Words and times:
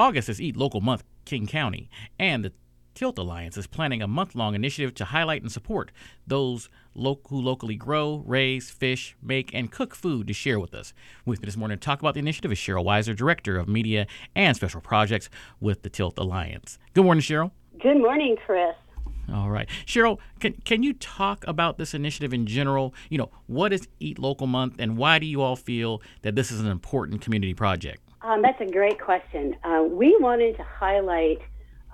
August 0.00 0.28
is 0.28 0.40
Eat 0.40 0.56
Local 0.56 0.80
Month 0.80 1.02
King 1.24 1.48
County, 1.48 1.90
and 2.20 2.44
the 2.44 2.52
Tilth 2.94 3.18
Alliance 3.18 3.56
is 3.56 3.66
planning 3.66 4.00
a 4.00 4.06
month 4.06 4.36
long 4.36 4.54
initiative 4.54 4.94
to 4.94 5.06
highlight 5.06 5.42
and 5.42 5.50
support 5.50 5.90
those 6.24 6.68
lo- 6.94 7.18
who 7.28 7.40
locally 7.40 7.74
grow, 7.74 8.22
raise, 8.24 8.70
fish, 8.70 9.16
make, 9.20 9.52
and 9.52 9.72
cook 9.72 9.96
food 9.96 10.28
to 10.28 10.32
share 10.32 10.60
with 10.60 10.72
us. 10.72 10.92
With 11.24 11.40
me 11.40 11.46
this 11.46 11.56
morning 11.56 11.78
to 11.78 11.84
talk 11.84 11.98
about 11.98 12.14
the 12.14 12.20
initiative 12.20 12.52
is 12.52 12.58
Sheryl 12.58 12.84
Wiser, 12.84 13.12
Director 13.12 13.58
of 13.58 13.66
Media 13.66 14.06
and 14.36 14.54
Special 14.54 14.80
Projects 14.80 15.28
with 15.58 15.82
the 15.82 15.90
Tilth 15.90 16.16
Alliance. 16.16 16.78
Good 16.94 17.04
morning, 17.04 17.22
Sheryl. 17.22 17.50
Good 17.82 17.98
morning, 17.98 18.36
Chris. 18.46 18.76
All 19.34 19.50
right. 19.50 19.68
Sheryl, 19.84 20.20
can, 20.38 20.52
can 20.64 20.84
you 20.84 20.92
talk 20.92 21.44
about 21.48 21.76
this 21.76 21.92
initiative 21.92 22.32
in 22.32 22.46
general? 22.46 22.94
You 23.10 23.18
know, 23.18 23.30
what 23.48 23.72
is 23.72 23.88
Eat 23.98 24.20
Local 24.20 24.46
Month 24.46 24.76
and 24.78 24.96
why 24.96 25.18
do 25.18 25.26
you 25.26 25.42
all 25.42 25.56
feel 25.56 26.00
that 26.22 26.36
this 26.36 26.52
is 26.52 26.60
an 26.60 26.68
important 26.68 27.20
community 27.20 27.52
project? 27.52 28.00
Um, 28.22 28.42
that's 28.42 28.60
a 28.60 28.66
great 28.66 29.00
question. 29.00 29.56
Uh, 29.62 29.84
we 29.88 30.16
wanted 30.18 30.56
to 30.56 30.64
highlight 30.64 31.40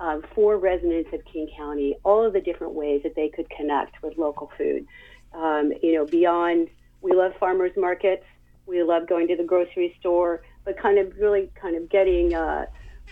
um, 0.00 0.22
for 0.34 0.56
residents 0.56 1.10
of 1.12 1.24
King 1.24 1.48
County 1.56 1.96
all 2.02 2.24
of 2.24 2.32
the 2.32 2.40
different 2.40 2.74
ways 2.74 3.02
that 3.04 3.14
they 3.14 3.28
could 3.28 3.48
connect 3.50 4.02
with 4.02 4.16
local 4.16 4.50
food. 4.56 4.86
Um, 5.32 5.72
you 5.82 5.94
know, 5.94 6.06
beyond 6.06 6.68
we 7.02 7.12
love 7.12 7.32
farmers 7.38 7.72
markets, 7.76 8.24
we 8.66 8.82
love 8.82 9.06
going 9.06 9.28
to 9.28 9.36
the 9.36 9.44
grocery 9.44 9.94
store, 10.00 10.42
but 10.64 10.78
kind 10.78 10.98
of 10.98 11.14
really 11.18 11.50
kind 11.60 11.76
of 11.76 11.90
getting 11.90 12.34
uh, 12.34 12.66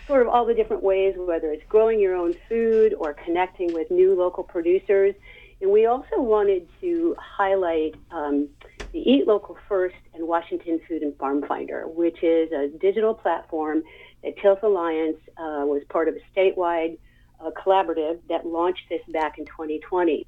sort 0.07 0.23
of 0.23 0.27
all 0.27 0.45
the 0.45 0.53
different 0.53 0.81
ways, 0.81 1.13
whether 1.15 1.51
it's 1.51 1.63
growing 1.69 1.99
your 1.99 2.15
own 2.15 2.33
food 2.49 2.95
or 2.97 3.13
connecting 3.13 3.73
with 3.73 3.91
new 3.91 4.15
local 4.15 4.43
producers. 4.43 5.13
And 5.61 5.71
we 5.71 5.85
also 5.85 6.19
wanted 6.19 6.67
to 6.81 7.15
highlight 7.19 7.95
um, 8.11 8.49
the 8.93 8.99
Eat 8.99 9.27
Local 9.27 9.57
First 9.67 9.95
and 10.13 10.27
Washington 10.27 10.79
Food 10.87 11.01
and 11.01 11.17
Farm 11.17 11.43
Finder, 11.47 11.87
which 11.87 12.23
is 12.23 12.51
a 12.51 12.69
digital 12.79 13.13
platform 13.13 13.83
that 14.23 14.37
Tilth 14.37 14.61
Alliance 14.63 15.17
uh, 15.35 15.65
was 15.65 15.81
part 15.89 16.07
of 16.07 16.15
a 16.15 16.39
statewide 16.39 16.97
uh, 17.43 17.49
collaborative 17.51 18.19
that 18.29 18.45
launched 18.45 18.83
this 18.89 19.01
back 19.11 19.39
in 19.39 19.45
2020. 19.45 20.27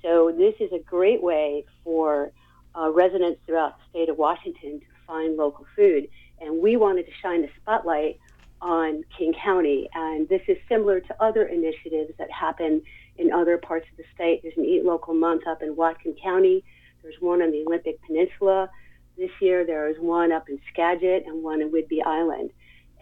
So 0.00 0.32
this 0.36 0.54
is 0.60 0.72
a 0.72 0.78
great 0.78 1.22
way 1.22 1.64
for 1.82 2.30
uh, 2.78 2.90
residents 2.90 3.40
throughout 3.46 3.76
the 3.78 3.84
state 3.90 4.08
of 4.08 4.16
Washington 4.16 4.80
to 4.80 4.86
find 5.06 5.36
local 5.36 5.66
food. 5.76 6.08
And 6.40 6.62
we 6.62 6.76
wanted 6.76 7.06
to 7.06 7.12
shine 7.20 7.42
the 7.42 7.50
spotlight 7.60 8.18
on 8.60 9.04
King 9.18 9.34
County. 9.34 9.88
And 9.92 10.28
this 10.28 10.40
is 10.46 10.56
similar 10.68 11.00
to 11.00 11.22
other 11.22 11.46
initiatives 11.46 12.12
that 12.18 12.30
happen 12.30 12.80
in 13.18 13.32
other 13.32 13.58
parts 13.58 13.86
of 13.90 13.96
the 13.96 14.04
state. 14.14 14.40
There's 14.42 14.56
an 14.56 14.64
Eat 14.64 14.84
Local 14.84 15.14
Month 15.14 15.46
up 15.46 15.62
in 15.62 15.74
Whatcom 15.74 16.20
County. 16.22 16.64
There's 17.04 17.20
one 17.20 17.42
on 17.42 17.52
the 17.52 17.62
Olympic 17.66 18.00
Peninsula. 18.02 18.70
This 19.16 19.30
year 19.40 19.64
there 19.64 19.88
is 19.88 19.96
one 20.00 20.32
up 20.32 20.48
in 20.48 20.58
Skagit 20.72 21.24
and 21.26 21.44
one 21.44 21.60
in 21.60 21.70
Whidbey 21.70 22.04
Island. 22.04 22.50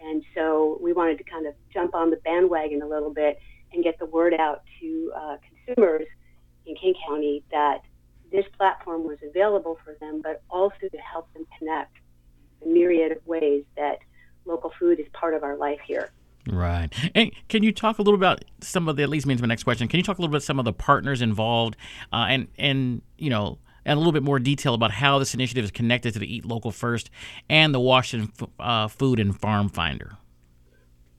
And 0.03 0.23
so 0.35 0.77
we 0.81 0.91
wanted 0.91 1.17
to 1.19 1.23
kind 1.23 1.47
of 1.47 1.53
jump 1.73 1.95
on 1.95 2.09
the 2.09 2.17
bandwagon 2.17 2.81
a 2.81 2.87
little 2.87 3.13
bit 3.13 3.39
and 3.71 3.81
get 3.81 3.97
the 3.97 4.05
word 4.05 4.33
out 4.33 4.61
to 4.81 5.11
uh, 5.15 5.37
consumers 5.65 6.05
in 6.65 6.75
King 6.75 6.93
County 7.07 7.43
that 7.51 7.79
this 8.29 8.45
platform 8.57 9.05
was 9.07 9.17
available 9.27 9.79
for 9.85 9.95
them, 10.01 10.21
but 10.21 10.43
also 10.49 10.89
to 10.91 10.97
help 10.97 11.31
them 11.33 11.45
connect 11.57 11.95
the 12.61 12.67
myriad 12.67 13.13
of 13.13 13.25
ways 13.25 13.63
that 13.77 13.99
local 14.45 14.73
food 14.77 14.99
is 14.99 15.05
part 15.13 15.33
of 15.33 15.43
our 15.43 15.55
life 15.55 15.79
here. 15.87 16.11
Right. 16.49 16.89
And 17.15 17.31
can 17.47 17.63
you 17.63 17.71
talk 17.71 17.99
a 17.99 18.01
little 18.01 18.17
about 18.17 18.43
some 18.59 18.89
of 18.89 18.97
the, 18.97 19.03
at 19.03 19.09
least 19.09 19.25
means 19.25 19.41
my 19.41 19.47
next 19.47 19.63
question, 19.63 19.87
can 19.87 19.97
you 19.97 20.03
talk 20.03 20.17
a 20.17 20.21
little 20.21 20.31
bit 20.31 20.37
about 20.37 20.43
some 20.43 20.59
of 20.59 20.65
the 20.65 20.73
partners 20.73 21.21
involved 21.21 21.77
uh, 22.11 22.25
and, 22.27 22.49
and, 22.57 23.01
you 23.17 23.29
know, 23.29 23.59
a 23.85 23.95
little 23.95 24.11
bit 24.11 24.23
more 24.23 24.39
detail 24.39 24.73
about 24.73 24.91
how 24.91 25.19
this 25.19 25.33
initiative 25.33 25.65
is 25.65 25.71
connected 25.71 26.13
to 26.13 26.19
the 26.19 26.35
Eat 26.35 26.45
Local 26.45 26.71
First 26.71 27.09
and 27.49 27.73
the 27.73 27.79
Washington 27.79 28.31
uh, 28.59 28.87
Food 28.87 29.19
and 29.19 29.39
Farm 29.39 29.69
Finder. 29.69 30.17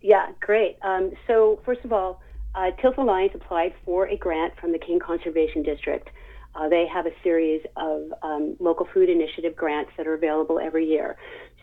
Yeah, 0.00 0.32
great. 0.40 0.76
Um, 0.82 1.12
so, 1.26 1.60
first 1.64 1.80
of 1.84 1.92
all, 1.92 2.20
uh, 2.54 2.70
Tilth 2.82 2.98
Alliance 2.98 3.32
applied 3.34 3.72
for 3.84 4.06
a 4.06 4.16
grant 4.16 4.54
from 4.60 4.72
the 4.72 4.78
King 4.78 4.98
Conservation 4.98 5.62
District. 5.62 6.08
Uh, 6.54 6.68
they 6.68 6.86
have 6.86 7.06
a 7.06 7.12
series 7.22 7.62
of 7.76 8.12
um, 8.22 8.54
local 8.60 8.86
food 8.92 9.08
initiative 9.08 9.56
grants 9.56 9.90
that 9.96 10.06
are 10.06 10.14
available 10.14 10.60
every 10.60 10.86
year. 10.86 11.16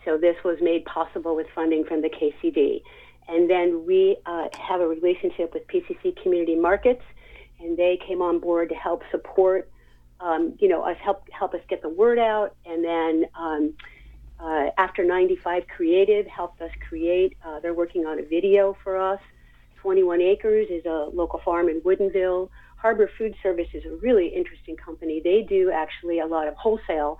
So, 0.04 0.18
this 0.18 0.36
was 0.44 0.58
made 0.60 0.84
possible 0.84 1.36
with 1.36 1.46
funding 1.54 1.84
from 1.84 2.02
the 2.02 2.10
KCD. 2.10 2.82
And 3.28 3.48
then 3.48 3.86
we 3.86 4.16
uh, 4.26 4.48
have 4.58 4.80
a 4.80 4.88
relationship 4.88 5.54
with 5.54 5.66
PCC 5.68 6.20
Community 6.22 6.56
Markets, 6.56 7.02
and 7.60 7.76
they 7.76 7.98
came 8.06 8.20
on 8.20 8.40
board 8.40 8.68
to 8.70 8.74
help 8.74 9.02
support 9.10 9.70
um, 10.22 10.54
you 10.60 10.68
know, 10.68 10.82
us 10.82 10.96
help 11.02 11.28
help 11.30 11.52
us 11.52 11.60
get 11.68 11.82
the 11.82 11.88
word 11.88 12.18
out, 12.18 12.54
and 12.64 12.84
then 12.84 13.26
um, 13.34 13.74
uh, 14.38 14.70
after 14.78 15.04
95 15.04 15.64
Creative 15.66 16.26
helped 16.26 16.62
us 16.62 16.70
create. 16.88 17.36
Uh, 17.44 17.58
they're 17.60 17.74
working 17.74 18.06
on 18.06 18.18
a 18.18 18.22
video 18.22 18.76
for 18.84 18.96
us. 18.96 19.20
21 19.80 20.20
Acres 20.20 20.68
is 20.70 20.86
a 20.86 21.08
local 21.12 21.40
farm 21.44 21.68
in 21.68 21.80
Woodinville. 21.80 22.48
Harbor 22.76 23.10
Food 23.18 23.34
Service 23.42 23.68
is 23.72 23.84
a 23.84 23.96
really 23.96 24.28
interesting 24.28 24.76
company. 24.76 25.20
They 25.22 25.42
do 25.42 25.72
actually 25.72 26.20
a 26.20 26.26
lot 26.26 26.46
of 26.46 26.54
wholesale 26.54 27.18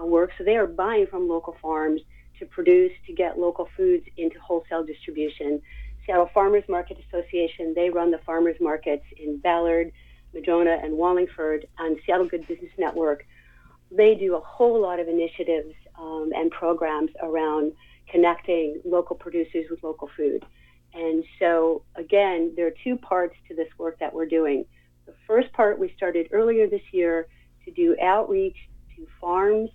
uh, 0.00 0.04
work, 0.04 0.30
so 0.36 0.42
they 0.42 0.56
are 0.56 0.66
buying 0.66 1.06
from 1.06 1.28
local 1.28 1.56
farms 1.62 2.00
to 2.40 2.46
produce 2.46 2.92
to 3.06 3.12
get 3.12 3.38
local 3.38 3.68
foods 3.76 4.04
into 4.16 4.40
wholesale 4.40 4.84
distribution. 4.84 5.62
Seattle 6.04 6.30
Farmers 6.34 6.64
Market 6.68 6.98
Association, 7.08 7.74
they 7.74 7.88
run 7.90 8.10
the 8.10 8.18
farmers 8.18 8.56
markets 8.60 9.04
in 9.16 9.38
Ballard, 9.38 9.92
Madrona, 10.34 10.78
and 10.82 10.96
Wallingford 10.96 11.66
and 11.78 11.98
Seattle 12.04 12.28
Good 12.28 12.46
Business 12.46 12.70
Network, 12.78 13.24
they 13.90 14.14
do 14.14 14.36
a 14.36 14.40
whole 14.40 14.80
lot 14.80 14.98
of 14.98 15.08
initiatives 15.08 15.74
um, 15.98 16.30
and 16.34 16.50
programs 16.50 17.10
around 17.22 17.72
connecting 18.10 18.80
local 18.84 19.16
producers 19.16 19.66
with 19.70 19.82
local 19.82 20.08
food. 20.16 20.44
And 20.94 21.24
so, 21.38 21.84
again, 21.96 22.52
there 22.56 22.66
are 22.66 22.74
two 22.84 22.96
parts 22.96 23.34
to 23.48 23.54
this 23.54 23.68
work 23.78 23.98
that 24.00 24.12
we're 24.12 24.26
doing. 24.26 24.64
The 25.06 25.14
first 25.26 25.52
part 25.52 25.78
we 25.78 25.92
started 25.96 26.28
earlier 26.32 26.68
this 26.68 26.82
year 26.92 27.26
to 27.64 27.70
do 27.70 27.96
outreach 28.02 28.56
to 28.96 29.06
farms, 29.20 29.70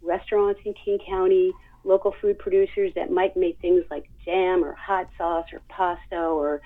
restaurants 0.00 0.60
in 0.64 0.74
King 0.84 0.98
County, 1.06 1.52
local 1.84 2.14
food 2.20 2.38
producers 2.38 2.92
that 2.94 3.10
might 3.10 3.36
make 3.36 3.58
things 3.60 3.82
like 3.90 4.08
jam 4.24 4.64
or 4.64 4.74
hot 4.74 5.08
sauce 5.18 5.46
or 5.52 5.60
pasta 5.68 6.16
or 6.16 6.62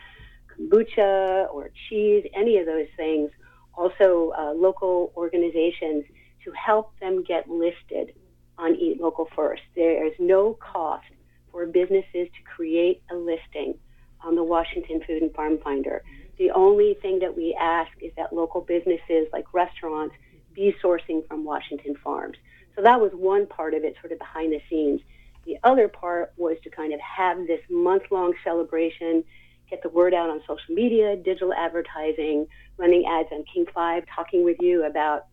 kombucha 0.56 1.53
or 1.53 1.70
cheese, 1.88 2.25
any 2.35 2.59
of 2.59 2.67
those 2.67 2.87
things. 2.97 3.31
Also, 3.76 4.32
uh, 4.37 4.52
local 4.52 5.12
organizations 5.17 6.05
to 6.44 6.52
help 6.52 6.99
them 7.00 7.23
get 7.23 7.49
listed 7.49 8.14
on 8.58 8.75
Eat 8.75 9.00
Local 9.00 9.28
First. 9.37 9.62
There 9.75 10.06
is 10.06 10.14
no 10.19 10.55
cost 10.55 11.05
for 11.52 11.67
businesses 11.67 12.28
to 12.28 12.43
create 12.56 13.02
a 13.11 13.14
listing 13.14 13.75
on 14.23 14.34
the 14.34 14.43
Washington 14.43 15.02
Food 15.06 15.23
and 15.23 15.34
Farm 15.34 15.58
Finder. 15.62 16.02
The 16.38 16.50
only 16.50 16.94
thing 17.00 17.19
that 17.20 17.37
we 17.37 17.56
ask 17.61 17.90
is 18.00 18.12
that 18.17 18.32
local 18.32 18.61
businesses 18.61 19.26
like 19.32 19.52
restaurants 19.52 20.14
be 20.55 20.75
sourcing 20.82 21.26
from 21.26 21.44
Washington 21.44 21.96
farms. 22.02 22.37
So 22.75 22.82
that 22.82 23.00
was 23.00 23.12
one 23.12 23.46
part 23.46 23.75
of 23.75 23.84
it, 23.84 23.96
sort 24.00 24.12
of 24.12 24.19
behind 24.19 24.52
the 24.52 24.61
scenes. 24.69 25.00
The 25.44 25.58
other 25.64 25.88
part 25.88 26.32
was 26.37 26.56
to 26.64 26.70
kind 26.70 26.93
of 26.93 27.00
have 27.00 27.46
this 27.46 27.61
month 27.70 28.05
long 28.11 28.34
celebration 28.43 29.25
get 29.69 29.83
the 29.83 29.89
word 29.89 30.15
out 30.15 30.31
on 30.31 30.41
social 30.47 30.75
media, 30.75 31.17
digital 31.17 31.53
advertising, 31.53 32.47
running 32.77 33.05
ads 33.07 33.29
on 33.33 33.45
King 33.53 33.67
5, 33.73 34.05
talking 34.15 34.45
with 34.45 34.57
you 34.61 34.85
about, 34.85 35.27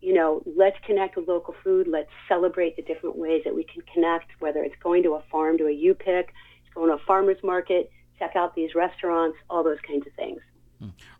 you 0.00 0.14
know, 0.14 0.42
let's 0.56 0.76
connect 0.86 1.16
with 1.16 1.28
local 1.28 1.54
food. 1.62 1.86
Let's 1.88 2.10
celebrate 2.28 2.76
the 2.76 2.82
different 2.82 3.16
ways 3.16 3.42
that 3.44 3.54
we 3.54 3.64
can 3.64 3.82
connect, 3.92 4.30
whether 4.40 4.62
it's 4.62 4.76
going 4.82 5.02
to 5.04 5.14
a 5.14 5.22
farm 5.30 5.58
to 5.58 5.66
a 5.66 5.72
U-Pick, 5.72 6.32
it's 6.64 6.74
going 6.74 6.88
to 6.88 6.94
a 6.94 7.06
farmer's 7.06 7.42
market, 7.42 7.90
check 8.18 8.36
out 8.36 8.54
these 8.54 8.74
restaurants, 8.74 9.36
all 9.48 9.64
those 9.64 9.80
kinds 9.86 10.06
of 10.06 10.12
things. 10.14 10.40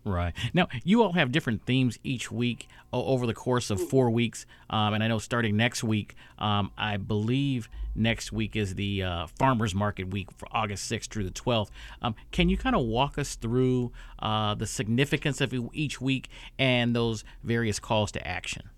Right. 0.03 0.33
Now, 0.53 0.67
you 0.83 1.03
all 1.03 1.13
have 1.13 1.31
different 1.31 1.65
themes 1.65 1.99
each 2.03 2.31
week 2.31 2.67
over 2.91 3.27
the 3.27 3.35
course 3.35 3.69
of 3.69 3.79
four 3.79 4.09
weeks. 4.09 4.47
Um, 4.69 4.95
and 4.95 5.03
I 5.03 5.07
know 5.07 5.19
starting 5.19 5.55
next 5.55 5.83
week, 5.83 6.15
um, 6.39 6.71
I 6.75 6.97
believe 6.97 7.69
next 7.93 8.31
week 8.31 8.55
is 8.55 8.75
the 8.75 9.03
uh, 9.03 9.27
Farmers 9.37 9.75
Market 9.75 10.09
Week 10.09 10.31
for 10.31 10.47
August 10.51 10.91
6th 10.91 11.07
through 11.09 11.25
the 11.25 11.31
12th. 11.31 11.69
Um, 12.01 12.15
can 12.31 12.49
you 12.49 12.57
kind 12.57 12.75
of 12.75 12.83
walk 12.83 13.19
us 13.19 13.35
through 13.35 13.91
uh, 14.19 14.55
the 14.55 14.65
significance 14.65 15.39
of 15.39 15.53
each 15.73 16.01
week 16.01 16.29
and 16.57 16.95
those 16.95 17.23
various 17.43 17.79
calls 17.79 18.11
to 18.13 18.27
action? 18.27 18.69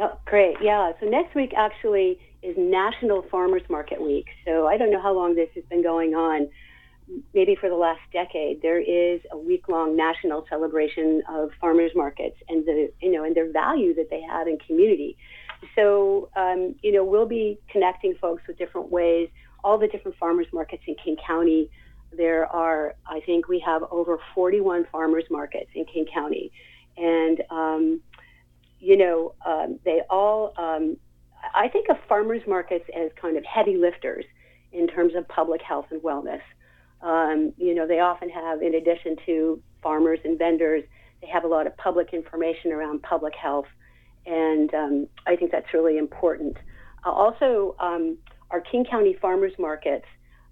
Oh, 0.00 0.18
great. 0.24 0.56
Yeah. 0.60 0.92
So 1.00 1.06
next 1.06 1.34
week 1.36 1.52
actually 1.56 2.18
is 2.42 2.56
National 2.58 3.22
Farmers 3.30 3.62
Market 3.68 4.02
Week. 4.02 4.26
So 4.44 4.66
I 4.66 4.76
don't 4.76 4.90
know 4.90 5.00
how 5.00 5.14
long 5.14 5.36
this 5.36 5.50
has 5.54 5.64
been 5.70 5.82
going 5.82 6.14
on 6.14 6.48
maybe 7.34 7.56
for 7.58 7.68
the 7.68 7.76
last 7.76 8.00
decade, 8.12 8.62
there 8.62 8.80
is 8.80 9.20
a 9.30 9.38
week-long 9.38 9.96
national 9.96 10.44
celebration 10.48 11.22
of 11.28 11.50
farmers 11.60 11.92
markets 11.94 12.36
and 12.48 12.64
the 12.66 12.92
you 13.00 13.10
know 13.10 13.24
and 13.24 13.34
their 13.34 13.50
value 13.50 13.94
that 13.94 14.08
they 14.10 14.22
have 14.22 14.46
in 14.46 14.58
community. 14.58 15.16
So 15.74 16.30
um, 16.36 16.74
you 16.82 16.92
know 16.92 17.04
we'll 17.04 17.26
be 17.26 17.58
connecting 17.70 18.14
folks 18.20 18.42
with 18.46 18.58
different 18.58 18.90
ways. 18.90 19.28
All 19.64 19.78
the 19.78 19.88
different 19.88 20.16
farmers 20.18 20.46
markets 20.52 20.82
in 20.86 20.96
King 21.02 21.16
County. 21.24 21.70
There 22.14 22.46
are, 22.46 22.94
I 23.06 23.20
think, 23.20 23.48
we 23.48 23.58
have 23.60 23.84
over 23.90 24.18
41 24.34 24.86
farmers 24.92 25.24
markets 25.30 25.70
in 25.74 25.86
King 25.86 26.04
County, 26.12 26.52
and 26.96 27.42
um, 27.50 28.00
you 28.80 28.96
know 28.96 29.34
um, 29.46 29.78
they 29.84 30.02
all. 30.10 30.52
Um, 30.56 30.96
I 31.54 31.68
think 31.68 31.88
of 31.90 31.96
farmers 32.08 32.42
markets 32.46 32.84
as 32.96 33.10
kind 33.20 33.36
of 33.36 33.44
heavy 33.44 33.76
lifters 33.76 34.24
in 34.72 34.86
terms 34.88 35.14
of 35.16 35.26
public 35.28 35.60
health 35.62 35.86
and 35.90 36.00
wellness. 36.02 36.40
Um, 37.02 37.52
you 37.56 37.74
know, 37.74 37.86
they 37.86 38.00
often 38.00 38.30
have, 38.30 38.62
in 38.62 38.74
addition 38.74 39.16
to 39.26 39.60
farmers 39.82 40.20
and 40.24 40.38
vendors, 40.38 40.84
they 41.20 41.26
have 41.28 41.44
a 41.44 41.48
lot 41.48 41.66
of 41.66 41.76
public 41.76 42.12
information 42.12 42.72
around 42.72 43.02
public 43.02 43.34
health, 43.34 43.66
and 44.24 44.72
um, 44.74 45.06
I 45.26 45.36
think 45.36 45.50
that's 45.50 45.72
really 45.74 45.98
important. 45.98 46.56
Uh, 47.04 47.10
also, 47.10 47.74
um, 47.80 48.18
our 48.50 48.60
King 48.60 48.84
County 48.84 49.16
farmers 49.20 49.52
markets 49.58 50.06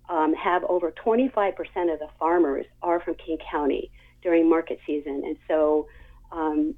um, 0.08 0.34
have 0.34 0.64
over 0.64 0.92
25% 0.92 1.52
of 1.92 1.98
the 2.00 2.08
farmers 2.18 2.66
are 2.82 3.00
from 3.00 3.14
King 3.14 3.38
County 3.50 3.90
during 4.22 4.48
market 4.48 4.80
season, 4.86 5.22
and 5.24 5.36
so, 5.46 5.86
um, 6.32 6.74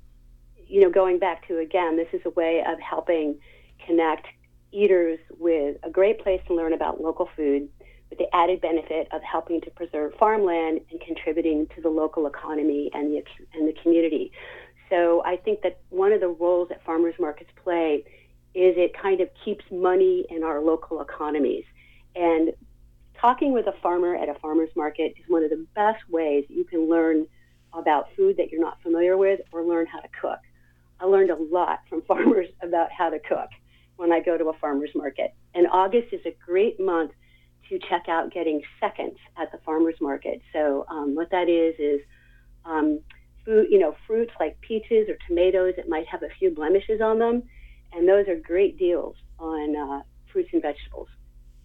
you 0.67 0.81
know, 0.81 0.91
going 0.91 1.19
back 1.19 1.47
to 1.49 1.59
again, 1.59 1.97
this 1.97 2.09
is 2.13 2.21
a 2.27 2.31
way 2.31 2.63
of 2.67 2.79
helping 2.79 3.39
connect 3.87 4.27
eaters 4.71 5.19
with 5.39 5.77
a 5.83 5.91
great 5.91 6.23
place 6.23 6.41
to 6.47 6.55
learn 6.55 6.73
about 6.73 7.01
local 7.01 7.29
food 7.37 7.69
with 8.13 8.19
the 8.19 8.37
added 8.37 8.61
benefit 8.61 9.09
of 9.11 9.23
helping 9.23 9.59
to 9.63 9.71
preserve 9.71 10.13
farmland 10.19 10.81
and 10.91 11.01
contributing 11.01 11.67
to 11.75 11.81
the 11.81 11.89
local 11.89 12.27
economy 12.27 12.91
and 12.93 13.11
the, 13.11 13.25
and 13.55 13.67
the 13.67 13.73
community. 13.83 14.31
So 14.91 15.23
I 15.25 15.37
think 15.37 15.63
that 15.63 15.81
one 15.89 16.13
of 16.13 16.21
the 16.21 16.29
roles 16.29 16.69
that 16.69 16.85
farmers 16.85 17.15
markets 17.19 17.49
play 17.65 18.05
is 18.55 18.75
it 18.77 18.93
kind 19.01 19.23
of 19.23 19.31
keeps 19.43 19.65
money 19.71 20.27
in 20.29 20.43
our 20.43 20.61
local 20.61 21.01
economies. 21.01 21.65
And 22.15 22.53
talking 23.19 23.55
with 23.55 23.67
a 23.67 23.73
farmer 23.83 24.15
at 24.15 24.29
a 24.29 24.35
farmer's 24.35 24.69
market 24.77 25.15
is 25.19 25.25
one 25.29 25.43
of 25.43 25.49
the 25.49 25.67
best 25.75 26.07
ways 26.11 26.45
you 26.51 26.65
can 26.65 26.91
learn 26.91 27.27
about 27.73 28.09
food 28.15 28.37
that 28.37 28.51
you're 28.51 28.61
not 28.61 28.77
familiar 28.83 29.17
with 29.17 29.41
or 29.53 29.65
learn 29.65 29.87
how 29.87 30.01
to 30.01 30.09
cook. 30.21 30.41
I 31.01 31.07
learned 31.07 31.31
a 31.31 31.37
lot 31.37 31.79
from 31.89 32.03
farmers 32.07 32.49
about 32.63 32.91
how 32.93 33.09
to 33.09 33.19
cook 33.19 33.49
when 33.97 34.13
I 34.13 34.21
go 34.21 34.37
to 34.37 34.51
a 34.51 34.59
farmer's 34.59 34.91
market. 34.95 35.33
And 35.55 35.67
August 35.73 36.09
is 36.13 36.21
a 36.27 36.37
great 36.45 36.79
month 36.79 37.13
to 37.73 37.79
check 37.89 38.09
out 38.09 38.33
getting 38.33 38.61
seconds 38.79 39.17
at 39.39 39.51
the 39.51 39.59
farmers 39.65 39.95
market. 40.01 40.43
So 40.53 40.85
um, 40.89 41.15
what 41.15 41.31
that 41.31 41.49
is 41.49 41.75
is 41.79 42.01
um, 42.67 43.01
food, 43.45 43.67
you 43.71 43.79
know, 43.79 43.97
fruits 44.07 44.33
like 44.39 44.61
peaches 44.61 45.09
or 45.09 45.17
tomatoes 45.27 45.75
that 45.77 45.89
might 45.89 46.07
have 46.07 46.23
a 46.23 46.29
few 46.39 46.51
blemishes 46.51 47.01
on 47.01 47.19
them, 47.19 47.43
and 47.93 48.07
those 48.07 48.29
are 48.29 48.37
great 48.37 48.79
deals 48.79 49.17
on 49.39 49.75
uh, 49.75 50.03
fruits 50.31 50.51
and 50.53 50.61
vegetables. 50.61 51.09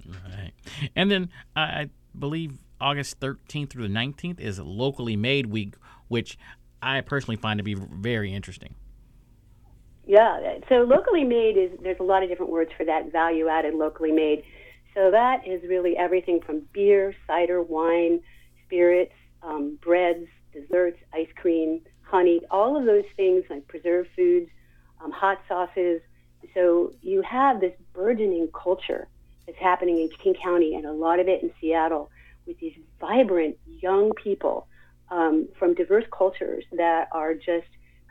Right, 0.08 0.54
and 0.96 1.12
then 1.12 1.30
I 1.56 1.90
believe 2.18 2.54
August 2.80 3.20
13th 3.20 3.72
through 3.72 3.88
the 3.88 3.94
19th 3.94 4.40
is 4.40 4.60
locally 4.60 5.18
made 5.18 5.48
week, 5.48 5.76
which 6.08 6.38
I 6.82 7.02
personally 7.02 7.36
find 7.36 7.58
to 7.58 7.64
be 7.64 7.74
very 7.74 8.34
interesting. 8.34 8.76
Yeah, 10.06 10.60
so 10.70 10.76
locally 10.76 11.26
made 11.26 11.58
is 11.58 11.72
there's 11.84 12.00
a 12.00 12.04
lot 12.04 12.24
of 12.24 12.30
different 12.30 12.50
words 12.50 12.72
for 12.78 12.86
that 12.86 13.12
value 13.12 13.50
added 13.50 13.74
locally 13.76 14.14
made. 14.14 14.44
So 14.98 15.12
that 15.12 15.48
is 15.48 15.62
really 15.70 15.96
everything 15.96 16.42
from 16.44 16.64
beer, 16.74 17.14
cider, 17.28 17.62
wine, 17.62 18.20
spirits, 18.66 19.14
um, 19.44 19.78
breads, 19.80 20.26
desserts, 20.52 20.98
ice 21.14 21.28
cream, 21.36 21.82
honey, 22.02 22.42
all 22.50 22.76
of 22.76 22.86
those 22.86 23.04
things 23.16 23.44
like 23.48 23.68
preserved 23.68 24.10
foods, 24.16 24.50
um, 25.00 25.12
hot 25.12 25.38
sauces. 25.48 26.02
So 26.56 26.94
you 27.04 27.22
have 27.22 27.62
this 27.62 27.74
burgeoning 27.94 28.50
culture 28.60 29.08
that's 29.46 29.60
happening 29.60 30.00
in 30.00 30.10
King 30.24 30.34
County 30.44 30.74
and 30.74 30.88
a 30.88 30.94
lot 30.94 31.20
of 31.20 31.28
it 31.28 31.44
in 31.44 31.52
Seattle 31.62 32.10
with 32.48 32.58
these 32.58 32.74
vibrant 33.00 33.56
young 33.68 34.14
people 34.14 34.66
um, 35.12 35.48
from 35.60 35.76
diverse 35.76 36.06
cultures 36.12 36.64
that 36.72 37.08
are 37.12 37.36
just 37.36 37.68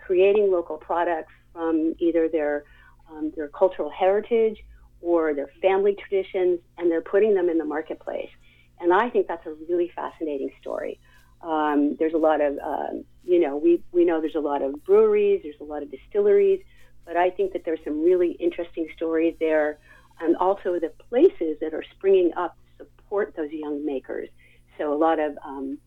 creating 0.07 0.53
local 0.53 0.77
products 0.77 1.33
from 1.53 1.97
either 1.99 2.29
their 2.29 2.63
um, 3.11 3.33
their 3.35 3.49
cultural 3.49 3.91
heritage 3.91 4.59
or 5.07 5.35
their 5.35 5.51
family 5.63 5.95
traditions, 6.03 6.59
and 6.77 6.91
they're 6.91 7.09
putting 7.15 7.33
them 7.39 7.49
in 7.49 7.59
the 7.59 7.65
marketplace. 7.77 8.33
And 8.81 8.93
I 8.93 9.09
think 9.09 9.29
that's 9.29 9.47
a 9.47 9.55
really 9.69 9.91
fascinating 9.95 10.51
story. 10.61 10.99
Um, 11.43 11.95
there's 11.99 12.17
a 12.21 12.23
lot 12.29 12.41
of, 12.41 12.59
um, 12.59 13.05
you 13.23 13.39
know, 13.39 13.57
we, 13.57 13.83
we 13.93 14.05
know 14.05 14.21
there's 14.21 14.35
a 14.35 14.49
lot 14.53 14.63
of 14.63 14.85
breweries, 14.85 15.43
there's 15.45 15.61
a 15.61 15.69
lot 15.75 15.83
of 15.85 15.89
distilleries, 15.93 16.61
but 17.07 17.17
I 17.17 17.31
think 17.31 17.53
that 17.53 17.65
there's 17.65 17.85
some 17.85 18.03
really 18.03 18.33
interesting 18.33 18.89
stories 18.97 19.35
there, 19.39 19.79
and 20.21 20.37
also 20.47 20.81
the 20.81 20.93
places 21.09 21.53
that 21.61 21.73
are 21.73 21.85
springing 21.95 22.33
up 22.37 22.57
to 22.79 22.87
support 22.97 23.35
those 23.37 23.53
young 23.53 23.87
makers. 23.87 24.29
So 24.77 24.93
a 24.93 24.99
lot 25.07 25.19
of 25.21 25.39
um, 25.45 25.79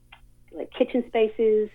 like 0.53 0.71
kitchen 0.71 1.03
spaces, 1.07 1.69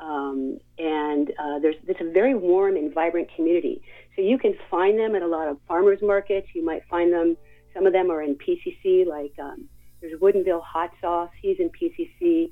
um, 0.00 0.58
and 0.78 1.30
uh, 1.38 1.58
there's 1.58 1.76
it's 1.86 2.00
a 2.00 2.10
very 2.10 2.34
warm 2.34 2.76
and 2.76 2.92
vibrant 2.92 3.28
community. 3.34 3.82
So 4.16 4.22
you 4.22 4.38
can 4.38 4.54
find 4.70 4.98
them 4.98 5.14
at 5.14 5.22
a 5.22 5.26
lot 5.26 5.48
of 5.48 5.58
farmers 5.68 6.00
markets. 6.02 6.48
You 6.54 6.64
might 6.64 6.82
find 6.88 7.12
them. 7.12 7.36
Some 7.74 7.86
of 7.86 7.92
them 7.92 8.10
are 8.10 8.22
in 8.22 8.36
PCC, 8.36 9.06
like 9.06 9.32
um, 9.38 9.68
there's 10.00 10.18
Woodinville 10.20 10.62
Hot 10.62 10.90
Sauce. 11.00 11.30
He's 11.40 11.58
in 11.58 11.70
PCC. 11.70 12.50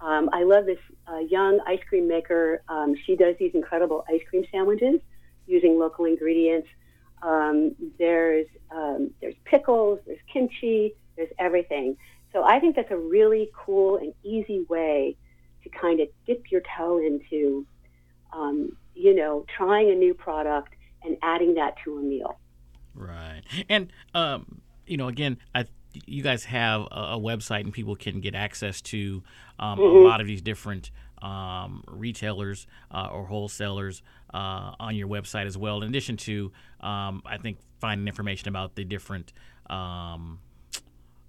Um, 0.00 0.28
I 0.32 0.42
love 0.42 0.66
this 0.66 0.78
uh, 1.06 1.18
young 1.18 1.60
ice 1.66 1.80
cream 1.88 2.08
maker. 2.08 2.62
Um, 2.68 2.94
she 3.06 3.16
does 3.16 3.36
these 3.38 3.52
incredible 3.54 4.04
ice 4.08 4.20
cream 4.28 4.44
sandwiches 4.50 5.00
using 5.46 5.78
local 5.78 6.06
ingredients. 6.06 6.68
Um, 7.22 7.74
there's 7.98 8.46
um, 8.70 9.10
there's 9.20 9.36
pickles, 9.44 10.00
there's 10.06 10.18
kimchi, 10.32 10.94
there's 11.16 11.30
everything. 11.38 11.96
So 12.32 12.44
I 12.44 12.60
think 12.60 12.76
that's 12.76 12.90
a 12.90 12.96
really 12.96 13.50
cool 13.54 13.96
and 13.96 14.12
easy 14.22 14.66
way 14.68 15.16
to 15.62 15.78
kind 15.78 16.00
of 16.00 16.08
dip 16.26 16.50
your 16.50 16.60
toe 16.76 16.98
into, 16.98 17.66
um, 18.32 18.76
you 18.94 19.14
know, 19.14 19.44
trying 19.56 19.90
a 19.90 19.94
new 19.94 20.14
product 20.14 20.74
and 21.02 21.16
adding 21.22 21.54
that 21.54 21.76
to 21.84 21.98
a 21.98 22.02
meal. 22.02 22.38
Right. 22.94 23.42
And, 23.68 23.92
um, 24.14 24.60
you 24.86 24.96
know, 24.96 25.08
again, 25.08 25.38
I, 25.54 25.66
you 26.06 26.22
guys 26.22 26.44
have 26.44 26.82
a, 26.90 27.14
a, 27.14 27.18
website 27.18 27.60
and 27.60 27.72
people 27.72 27.96
can 27.96 28.20
get 28.20 28.34
access 28.34 28.80
to 28.82 29.22
um, 29.58 29.78
mm-hmm. 29.78 30.04
a 30.04 30.08
lot 30.08 30.20
of 30.20 30.26
these 30.26 30.42
different 30.42 30.90
um, 31.22 31.82
retailers 31.86 32.66
uh, 32.90 33.08
or 33.10 33.26
wholesalers 33.26 34.02
uh, 34.34 34.72
on 34.78 34.96
your 34.96 35.08
website 35.08 35.46
as 35.46 35.56
well. 35.56 35.82
In 35.82 35.88
addition 35.88 36.16
to, 36.18 36.52
um, 36.80 37.22
I 37.24 37.38
think, 37.38 37.58
finding 37.80 38.06
information 38.06 38.48
about 38.48 38.74
the 38.74 38.84
different 38.84 39.32
um, 39.68 40.40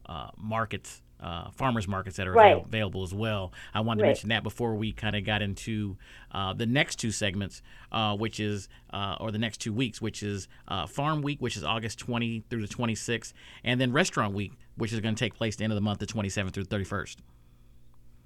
uh, 0.05 0.29
markets 0.37 1.01
uh, 1.19 1.49
farmers 1.51 1.87
markets 1.87 2.17
that 2.17 2.27
are 2.27 2.33
right. 2.33 2.63
available 2.63 3.03
as 3.03 3.13
well. 3.13 3.51
I 3.73 3.81
wanted 3.81 4.01
right. 4.01 4.07
to 4.07 4.09
mention 4.09 4.29
that 4.29 4.43
before 4.43 4.75
we 4.75 4.91
kind 4.91 5.15
of 5.15 5.25
got 5.25 5.41
into 5.41 5.97
uh, 6.31 6.53
the 6.53 6.65
next 6.65 6.97
two 6.97 7.11
segments, 7.11 7.61
uh, 7.91 8.15
which 8.15 8.39
is, 8.39 8.69
uh, 8.93 9.17
or 9.19 9.31
the 9.31 9.37
next 9.37 9.57
two 9.57 9.73
weeks, 9.73 10.01
which 10.01 10.21
is 10.21 10.47
uh, 10.67 10.85
Farm 10.85 11.21
Week, 11.21 11.39
which 11.39 11.57
is 11.57 11.63
August 11.63 11.99
20 11.99 12.43
through 12.49 12.65
the 12.65 12.73
26th, 12.73 13.33
and 13.63 13.81
then 13.81 13.91
Restaurant 13.91 14.33
Week, 14.33 14.53
which 14.75 14.93
is 14.93 14.99
going 14.99 15.15
to 15.15 15.19
take 15.19 15.35
place 15.35 15.55
the 15.55 15.63
end 15.63 15.73
of 15.73 15.77
the 15.77 15.81
month, 15.81 15.99
the 15.99 16.05
27th 16.05 16.51
through 16.51 16.65
the 16.65 16.75
31st. 16.75 17.17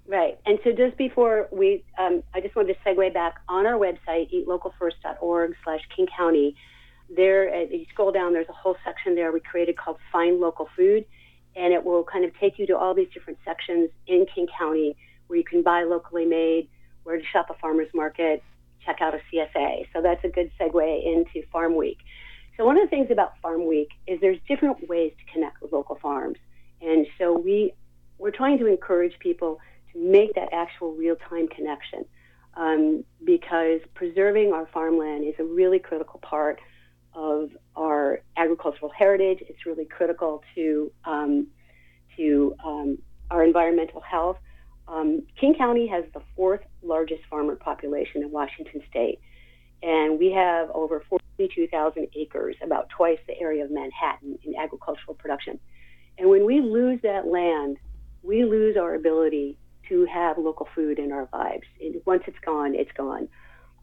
Right. 0.06 0.38
And 0.44 0.58
so 0.64 0.72
just 0.72 0.96
before 0.98 1.48
we, 1.52 1.84
um, 1.96 2.22
I 2.34 2.40
just 2.40 2.56
wanted 2.56 2.74
to 2.74 2.80
segue 2.88 3.14
back 3.14 3.36
on 3.48 3.66
our 3.66 3.74
website, 3.78 4.32
eatlocalfirst.org 4.34 5.54
slash 5.64 5.80
King 5.94 6.08
County. 6.14 6.56
There, 7.14 7.54
you 7.70 7.86
scroll 7.90 8.10
down, 8.10 8.32
there's 8.32 8.48
a 8.48 8.54
whole 8.54 8.76
section 8.84 9.14
there 9.14 9.32
we 9.32 9.40
created 9.40 9.76
called 9.76 9.98
Find 10.10 10.40
Local 10.40 10.68
Food 10.76 11.04
and 11.56 11.72
it 11.72 11.84
will 11.84 12.04
kind 12.04 12.24
of 12.24 12.36
take 12.38 12.58
you 12.58 12.66
to 12.66 12.76
all 12.76 12.94
these 12.94 13.08
different 13.12 13.38
sections 13.44 13.90
in 14.06 14.26
King 14.34 14.46
County 14.58 14.96
where 15.26 15.38
you 15.38 15.44
can 15.44 15.62
buy 15.62 15.84
locally 15.84 16.24
made, 16.24 16.68
where 17.04 17.16
to 17.16 17.24
shop 17.32 17.48
a 17.50 17.54
farmer's 17.54 17.88
market, 17.94 18.42
check 18.84 19.00
out 19.00 19.14
a 19.14 19.20
CSA. 19.32 19.86
So 19.92 20.02
that's 20.02 20.22
a 20.24 20.28
good 20.28 20.50
segue 20.60 21.04
into 21.04 21.46
Farm 21.50 21.76
Week. 21.76 21.98
So 22.56 22.64
one 22.64 22.76
of 22.76 22.84
the 22.84 22.90
things 22.90 23.08
about 23.10 23.38
Farm 23.40 23.66
Week 23.66 23.88
is 24.06 24.20
there's 24.20 24.38
different 24.46 24.88
ways 24.88 25.12
to 25.18 25.32
connect 25.32 25.62
with 25.62 25.72
local 25.72 25.96
farms. 25.96 26.38
And 26.80 27.06
so 27.18 27.32
we 27.32 27.72
we're 28.18 28.30
trying 28.30 28.58
to 28.58 28.66
encourage 28.66 29.18
people 29.18 29.58
to 29.92 29.98
make 29.98 30.34
that 30.34 30.48
actual 30.52 30.92
real 30.92 31.16
time 31.28 31.48
connection 31.48 32.04
um, 32.54 33.04
because 33.24 33.80
preserving 33.94 34.52
our 34.52 34.68
farmland 34.72 35.26
is 35.26 35.34
a 35.38 35.44
really 35.44 35.78
critical 35.78 36.20
part 36.20 36.60
of 37.14 37.50
our 37.76 38.20
agricultural 38.36 38.90
heritage. 38.96 39.38
It's 39.48 39.66
really 39.66 39.84
critical 39.84 40.42
to 40.54 40.92
um, 41.04 41.48
to 42.16 42.54
um, 42.64 42.98
our 43.30 43.44
environmental 43.44 44.00
health. 44.00 44.38
Um, 44.88 45.22
King 45.40 45.54
County 45.54 45.86
has 45.86 46.04
the 46.12 46.22
fourth 46.36 46.60
largest 46.82 47.22
farmer 47.30 47.56
population 47.56 48.22
in 48.22 48.30
Washington 48.30 48.82
State, 48.90 49.20
and 49.82 50.18
we 50.18 50.32
have 50.32 50.70
over 50.70 51.02
42,000 51.08 52.08
acres, 52.14 52.56
about 52.62 52.88
twice 52.90 53.18
the 53.26 53.38
area 53.40 53.64
of 53.64 53.70
Manhattan, 53.70 54.38
in 54.44 54.54
agricultural 54.56 55.14
production. 55.14 55.58
And 56.18 56.28
when 56.28 56.44
we 56.44 56.60
lose 56.60 57.00
that 57.02 57.26
land, 57.26 57.78
we 58.22 58.44
lose 58.44 58.76
our 58.76 58.94
ability 58.94 59.58
to 59.88 60.06
have 60.06 60.38
local 60.38 60.68
food 60.74 60.98
in 60.98 61.10
our 61.12 61.28
lives. 61.32 61.64
It, 61.80 62.02
once 62.06 62.22
it's 62.26 62.38
gone, 62.44 62.74
it's 62.74 62.92
gone. 62.96 63.28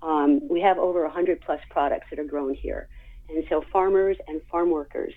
Um, 0.02 0.48
we 0.48 0.62
have 0.62 0.78
over 0.78 1.04
100 1.04 1.42
plus 1.42 1.60
products 1.70 2.08
that 2.10 2.20
are 2.20 2.24
grown 2.24 2.54
here. 2.54 2.88
And 3.30 3.44
so 3.50 3.64
farmers 3.72 4.18
and 4.28 4.42
farm 4.52 4.72
workers 4.72 5.14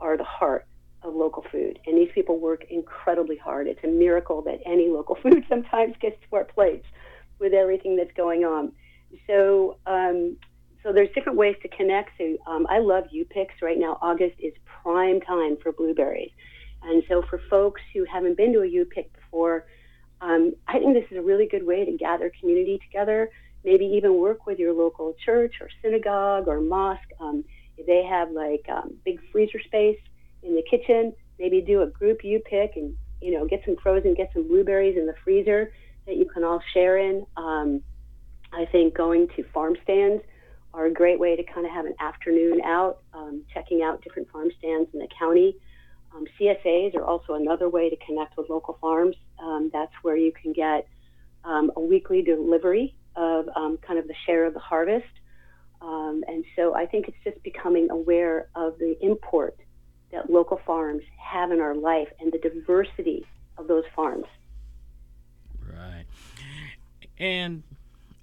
are 0.00 0.16
the 0.16 0.24
heart 0.24 0.66
of 1.02 1.14
local 1.14 1.44
food. 1.50 1.78
And 1.86 1.96
these 1.96 2.10
people 2.14 2.38
work 2.38 2.64
incredibly 2.70 3.36
hard. 3.36 3.66
It's 3.66 3.82
a 3.84 3.88
miracle 3.88 4.42
that 4.42 4.60
any 4.66 4.88
local 4.88 5.16
food 5.22 5.44
sometimes 5.48 5.94
gets 6.00 6.16
to 6.28 6.36
our 6.36 6.44
plates 6.44 6.86
with 7.38 7.52
everything 7.52 7.96
that's 7.96 8.12
going 8.16 8.44
on. 8.44 8.72
So, 9.26 9.78
um, 9.86 10.36
so 10.82 10.92
there's 10.92 11.10
different 11.14 11.38
ways 11.38 11.56
to 11.62 11.68
connect. 11.68 12.10
So 12.18 12.36
um, 12.46 12.66
I 12.68 12.78
love 12.78 13.04
U-Picks 13.10 13.62
right 13.62 13.78
now. 13.78 13.98
August 14.02 14.36
is 14.38 14.52
prime 14.82 15.20
time 15.20 15.56
for 15.62 15.72
blueberries. 15.72 16.30
And 16.82 17.02
so 17.08 17.22
for 17.28 17.40
folks 17.50 17.80
who 17.94 18.04
haven't 18.04 18.36
been 18.36 18.52
to 18.54 18.62
a 18.62 18.66
U-Pick 18.66 19.12
before, 19.12 19.66
um, 20.20 20.54
I 20.66 20.78
think 20.78 20.94
this 20.94 21.04
is 21.10 21.18
a 21.18 21.22
really 21.22 21.46
good 21.46 21.66
way 21.66 21.84
to 21.84 21.92
gather 21.92 22.32
community 22.40 22.78
together. 22.78 23.30
Maybe 23.64 23.84
even 23.84 24.16
work 24.16 24.46
with 24.46 24.58
your 24.58 24.72
local 24.72 25.14
church 25.24 25.54
or 25.60 25.68
synagogue 25.82 26.48
or 26.48 26.60
mosque. 26.60 27.00
Um, 27.20 27.44
they 27.86 28.04
have 28.04 28.30
like 28.30 28.66
um, 28.68 28.94
big 29.04 29.20
freezer 29.30 29.60
space 29.60 29.98
in 30.42 30.54
the 30.54 30.62
kitchen, 30.68 31.12
maybe 31.38 31.60
do 31.60 31.82
a 31.82 31.86
group 31.86 32.24
you 32.24 32.40
pick 32.40 32.72
and 32.76 32.96
you 33.20 33.32
know 33.32 33.46
get 33.46 33.62
some 33.64 33.76
frozen, 33.82 34.14
get 34.14 34.30
some 34.34 34.48
blueberries 34.48 34.96
in 34.96 35.06
the 35.06 35.14
freezer 35.24 35.72
that 36.06 36.16
you 36.16 36.24
can 36.24 36.44
all 36.44 36.60
share 36.74 36.98
in. 36.98 37.24
Um, 37.36 37.82
I 38.52 38.66
think 38.66 38.94
going 38.94 39.28
to 39.36 39.44
farm 39.54 39.76
stands 39.82 40.22
are 40.74 40.86
a 40.86 40.92
great 40.92 41.18
way 41.18 41.36
to 41.36 41.42
kind 41.42 41.66
of 41.66 41.72
have 41.72 41.84
an 41.84 41.94
afternoon 42.00 42.60
out, 42.64 43.02
um, 43.12 43.44
checking 43.52 43.82
out 43.82 44.02
different 44.02 44.30
farm 44.30 44.48
stands 44.58 44.88
in 44.92 45.00
the 45.00 45.08
county. 45.18 45.56
Um, 46.14 46.24
CSAs 46.38 46.94
are 46.94 47.04
also 47.04 47.34
another 47.34 47.68
way 47.68 47.88
to 47.88 47.96
connect 48.04 48.36
with 48.36 48.48
local 48.50 48.76
farms. 48.80 49.16
Um, 49.38 49.70
that's 49.72 49.92
where 50.02 50.16
you 50.16 50.32
can 50.32 50.52
get 50.52 50.86
um, 51.44 51.70
a 51.76 51.80
weekly 51.80 52.22
delivery 52.22 52.94
of 53.16 53.48
um, 53.56 53.78
kind 53.86 53.98
of 53.98 54.06
the 54.08 54.14
share 54.26 54.44
of 54.46 54.54
the 54.54 54.60
harvest. 54.60 55.06
Um, 55.80 56.22
and 56.28 56.44
so 56.54 56.74
I 56.74 56.86
think 56.86 57.08
it's 57.08 57.16
just 57.24 57.42
becoming 57.42 57.90
aware 57.90 58.48
of 58.54 58.78
the 58.78 58.96
import 59.00 59.56
that 60.12 60.30
local 60.30 60.60
farms 60.64 61.02
have 61.18 61.50
in 61.50 61.60
our 61.60 61.74
life 61.74 62.08
and 62.20 62.32
the 62.32 62.38
diversity 62.38 63.26
of 63.58 63.66
those 63.66 63.84
farms. 63.96 64.26
Right. 65.60 66.04
And 67.18 67.62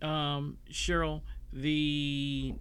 um, 0.01 0.58
Sheryl, 0.72 1.22
the 1.51 2.53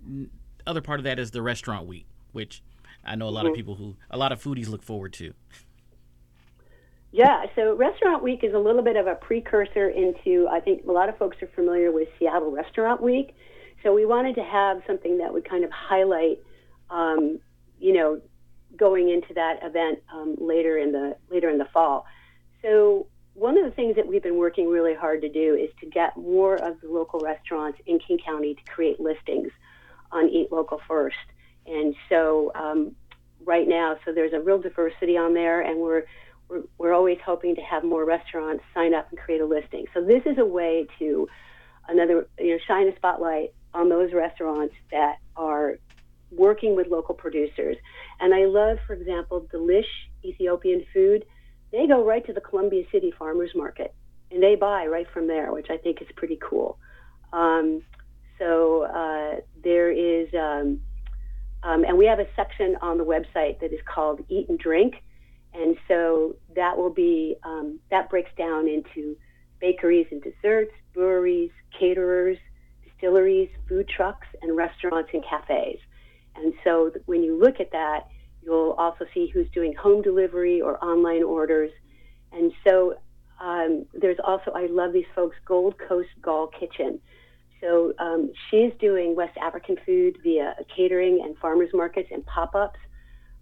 other 0.67 0.81
part 0.81 1.01
of 1.01 1.05
that 1.05 1.19
is 1.19 1.31
the 1.31 1.43
restaurant 1.43 1.87
week, 1.87 2.07
which 2.33 2.63
I 3.05 3.15
know 3.17 3.29
a 3.29 3.31
lot 3.31 3.45
mm-hmm. 3.45 3.51
of 3.51 3.57
people 3.57 3.75
who, 3.77 3.97
a 4.11 4.17
lot 4.17 4.33
of 4.33 4.43
foodies 4.43 4.69
look 4.69 4.83
forward 4.83 5.13
to. 5.15 5.35
Yeah, 7.11 7.47
so 7.57 7.75
Restaurant 7.75 8.23
Week 8.23 8.45
is 8.45 8.53
a 8.53 8.59
little 8.59 8.83
bit 8.83 8.97
of 8.97 9.07
a 9.07 9.15
precursor 9.15 9.89
into, 9.89 10.47
I 10.51 10.61
think 10.61 10.85
a 10.87 10.93
lot 10.93 11.09
of 11.09 11.17
folks 11.17 11.39
are 11.43 11.49
familiar 11.55 11.91
with 11.91 12.09
Seattle 12.19 12.51
Restaurant 12.51 13.03
Week. 13.03 13.35
So 13.83 13.95
we 13.95 14.05
wanted 14.05 14.35
to 14.35 14.43
have 14.43 14.83
something 14.87 15.19
that 15.19 15.33
would 15.33 15.49
kind 15.49 15.65
of 15.65 15.71
highlight, 15.71 16.39
um, 16.91 17.39
you 17.79 17.95
know, 17.95 18.21
going 18.77 19.09
into 19.09 19.33
that 19.35 19.61
event 19.63 20.01
um, 20.13 20.37
later 20.39 20.77
in 20.77 20.93
the 20.93 21.17
later 21.31 21.49
in 21.49 21.59
the 21.59 21.65
fall. 21.73 22.05
So 22.61 23.07
one 23.35 23.57
of 23.57 23.65
the 23.65 23.71
things 23.71 23.97
that 23.97 24.07
we've 24.07 24.23
been 24.23 24.37
working 24.37 24.69
really 24.69 24.95
hard 24.95 25.23
to 25.23 25.29
do 25.29 25.55
is 25.55 25.71
to 25.81 25.87
get 25.87 26.17
more 26.17 26.57
of 26.57 26.81
the 26.81 26.89
local 26.89 27.21
restaurants 27.21 27.79
in 27.87 28.01
King 28.01 28.19
County 28.19 28.55
to 28.55 28.63
create 28.71 29.01
listings 29.01 29.51
on 30.11 30.29
Eat 30.29 30.51
Local 30.51 30.81
First. 30.87 31.17
And 31.67 31.95
so 32.09 32.51
um, 32.55 32.97
right 33.45 33.67
now, 33.69 33.97
so 34.05 34.13
there's 34.13 34.33
a 34.33 34.41
real 34.41 34.59
diversity 34.61 35.17
on 35.17 35.35
there, 35.35 35.61
and 35.61 35.79
we're, 35.79 36.05
we're 36.89 36.95
always 36.95 37.19
hoping 37.25 37.55
to 37.55 37.61
have 37.61 37.85
more 37.85 38.07
restaurants 38.07 38.65
sign 38.73 38.95
up 38.95 39.11
and 39.11 39.19
create 39.19 39.43
a 39.43 39.45
listing. 39.45 39.85
So 39.93 40.03
this 40.03 40.23
is 40.25 40.39
a 40.39 40.45
way 40.45 40.87
to 40.99 41.29
another 41.87 42.27
you 42.39 42.53
know 42.53 42.59
shine 42.67 42.89
a 42.89 42.97
spotlight 42.97 43.53
on 43.75 43.91
those 43.91 44.15
restaurants 44.15 44.75
that 44.91 45.17
are 45.37 45.79
working 46.31 46.75
with 46.75 46.87
local 46.87 47.15
producers. 47.15 47.77
And 48.21 48.35
I 48.35 48.47
love, 48.47 48.79
for 48.87 48.95
example, 48.95 49.47
Delish 49.53 49.83
Ethiopian 50.25 50.85
Food. 50.95 51.27
They 51.73 51.87
go 51.87 52.03
right 52.03 52.25
to 52.27 52.33
the 52.33 52.41
Columbia 52.41 52.85
City 52.91 53.13
Farmers 53.19 53.51
Market 53.55 53.95
and 54.31 54.43
they 54.43 54.55
buy 54.55 54.87
right 54.87 55.07
from 55.13 55.27
there, 55.27 55.53
which 55.53 55.69
I 55.69 55.77
think 55.77 56.01
is 56.01 56.09
pretty 56.17 56.39
cool. 56.41 56.79
Um, 57.35 57.83
so 58.39 58.85
uh, 58.85 59.41
there 59.63 59.91
is 59.91 60.29
um, 60.33 60.81
um, 61.63 61.85
and 61.85 61.99
we 61.99 62.07
have 62.07 62.19
a 62.19 62.27
section 62.35 62.77
on 62.81 62.97
the 62.97 63.05
website 63.05 63.61
that 63.61 63.75
is 63.75 63.81
called 63.85 64.25
Eat 64.31 64.49
and 64.49 64.59
Drink. 64.59 65.03
And 65.59 65.77
so 65.89 66.37
that 66.55 66.77
will 66.77 66.91
be, 66.91 67.37
um, 67.43 67.81
that 67.91 68.09
breaks 68.09 68.31
down 68.39 68.69
into 68.69 69.17
bakeries 69.61 70.07
and 70.13 70.23
desserts, 70.23 70.71
breweries, 70.95 71.51
caterers, 71.79 72.39
distilleries, 72.85 73.51
food 73.69 73.89
trucks, 73.89 74.27
and 74.41 74.57
restaurants 74.57 75.11
and 75.13 75.25
cafes. 75.25 75.81
And 76.37 76.53
so 76.63 76.93
when 77.07 77.25
you 77.25 77.37
look 77.37 77.59
at 77.59 77.73
that, 77.73 78.07
you'll 78.43 78.77
also 78.79 79.05
see 79.13 79.27
who's 79.27 79.51
doing 79.51 79.75
home 79.75 80.01
delivery 80.01 80.61
or 80.61 80.83
online 80.83 81.25
orders. 81.25 81.73
And 82.31 82.53
so 82.65 82.95
um, 83.41 83.87
there's 83.93 84.19
also, 84.23 84.53
I 84.55 84.67
love 84.67 84.93
these 84.93 85.11
folks, 85.15 85.37
Gold 85.45 85.75
Coast 85.89 86.11
Ghal 86.23 86.49
Kitchen. 86.49 87.01
So 87.61 87.93
um, 87.99 88.31
she's 88.49 88.73
doing 88.79 89.17
West 89.17 89.37
African 89.37 89.77
food 89.85 90.19
via 90.23 90.55
catering 90.75 91.21
and 91.25 91.37
farmers 91.39 91.71
markets 91.75 92.11
and 92.13 92.25
pop-ups. 92.27 92.79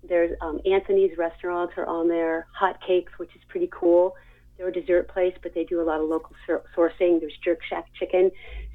There's 0.09 0.37
um, 0.41 0.61
Anthony's 0.65 1.17
restaurants 1.17 1.75
are 1.77 1.87
on 1.87 2.09
there, 2.09 2.47
Hot 2.59 2.79
Cakes, 2.87 3.13
which 3.19 3.35
is 3.35 3.43
pretty 3.49 3.69
cool. 3.73 4.15
They're 4.57 4.69
a 4.69 4.73
dessert 4.73 5.09
place, 5.09 5.35
but 5.43 5.55
they 5.55 5.65
do 5.65 5.81
a 5.81 5.85
lot 5.85 6.01
of 6.01 6.09
local 6.09 6.35
sourcing. 6.49 7.21
There's 7.21 7.37
Jerk 7.45 7.61
Shack 7.69 7.87
Chicken. 7.99 8.31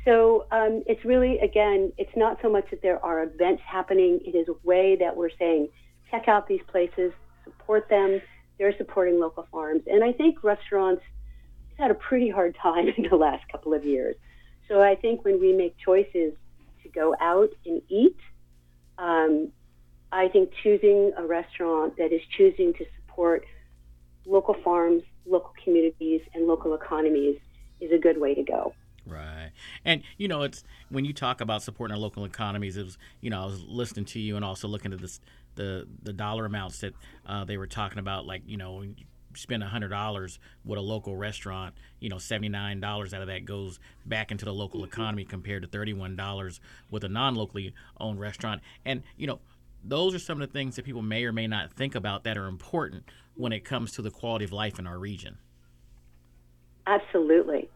So 0.06 0.46
um, 0.52 0.84
it's 0.86 1.04
really, 1.06 1.40
again, 1.40 1.92
it's 1.98 2.16
not 2.16 2.38
so 2.42 2.52
much 2.52 2.70
that 2.72 2.82
there 2.82 3.04
are 3.04 3.24
events 3.24 3.64
happening. 3.66 4.20
It 4.26 4.36
is 4.36 4.48
a 4.48 4.68
way 4.68 4.96
that 5.00 5.16
we're 5.16 5.32
saying, 5.40 5.70
check 6.10 6.28
out 6.28 6.48
these 6.48 6.62
places, 6.68 7.12
support 7.44 7.90
them. 7.90 8.22
They're 8.60 8.76
supporting 8.78 9.20
local 9.20 9.48
farms. 9.52 9.84
And 9.88 10.04
I 10.04 10.12
think 10.12 10.44
restaurants 10.44 11.02
have 11.70 11.90
had 11.90 11.92
a 11.92 11.96
pretty 11.96 12.30
hard 12.30 12.56
time 12.62 12.88
in 12.98 13.08
the 13.10 13.16
last 13.16 13.44
couple 13.52 13.74
of 13.74 13.84
years. 13.84 14.16
So 14.68 14.82
I 14.82 14.96
think 14.96 15.26
when 15.26 15.40
we 15.40 15.54
make 15.54 15.76
choices 15.84 16.34
to 16.84 16.90
go 16.90 17.16
out 17.20 17.50
and 17.66 17.82
eat, 17.90 18.18
um, 18.98 19.52
I 20.12 20.28
think 20.28 20.52
choosing 20.64 21.12
a 21.18 21.26
restaurant 21.26 21.98
that 21.98 22.12
is 22.12 22.22
choosing 22.38 22.74
to 22.74 22.86
support 22.98 23.46
local 24.26 24.56
farms, 24.64 25.04
local 25.26 25.54
communities, 25.64 26.22
and 26.34 26.48
local 26.48 26.74
economies 26.74 27.38
is 27.80 27.92
a 27.92 27.98
good 27.98 28.20
way 28.20 28.36
to 28.36 28.44
go. 28.44 28.74
Right. 29.06 29.52
And 29.84 30.04
you 30.18 30.28
know, 30.28 30.44
it's 30.44 30.64
when 30.90 31.06
you 31.06 31.14
talk 31.14 31.42
about 31.42 31.64
supporting 31.64 31.96
our 31.96 32.00
local 32.00 32.24
economies, 32.26 32.78
it 32.78 32.84
was 32.84 32.98
you 33.22 33.30
know, 33.30 33.42
I 33.42 33.46
was 33.46 33.64
listening 33.64 34.06
to 34.06 34.20
you 34.20 34.36
and 34.36 34.46
also 34.46 34.68
looking 34.68 34.94
at 34.94 35.00
this 35.00 35.20
the 35.56 35.88
the 36.04 36.14
dollar 36.14 36.46
amounts 36.46 36.80
that 36.82 36.94
uh, 37.26 37.44
they 37.46 37.58
were 37.58 37.68
talking 37.68 38.00
about, 38.00 38.26
like 38.26 38.44
you 38.46 38.58
know, 38.58 38.84
spend 39.36 39.64
$100 39.64 40.40
with 40.66 40.78
a 40.78 40.82
local 40.82 41.16
restaurant, 41.16 41.76
you 42.00 42.10
know, 42.10 42.18
$79 42.18 43.14
out 43.14 43.22
of 43.22 43.28
that 43.28 43.46
goes 43.46 43.80
back 44.06 44.32
into 44.32 44.46
the 44.46 44.54
local 44.54 44.84
economy 44.84 45.26
compared 45.26 45.64
to 45.64 45.68
$31 45.70 46.60
with 46.90 47.04
a 47.04 47.10
non-locally 47.10 47.74
owned 48.00 48.20
restaurant. 48.20 48.62
And, 48.86 49.04
you 49.18 49.28
know, 49.28 49.40
those 49.84 50.14
are 50.14 50.20
some 50.20 50.42
of 50.42 50.48
the 50.48 50.54
things 50.54 50.76
that 50.76 50.86
people 50.86 51.02
may 51.02 51.24
or 51.26 51.32
may 51.32 51.48
not 51.48 51.74
think 51.74 51.96
about 51.96 52.24
that 52.24 52.38
are 52.38 52.48
important 52.48 53.04
when 53.36 53.52
it 53.52 53.66
comes 53.66 53.92
to 53.94 54.02
the 54.02 54.12
quality 54.12 54.46
of 54.46 54.52
life 54.52 54.80
in 54.80 54.88
our 54.88 55.00
region. 55.00 55.38
Absolutely. 56.88 57.70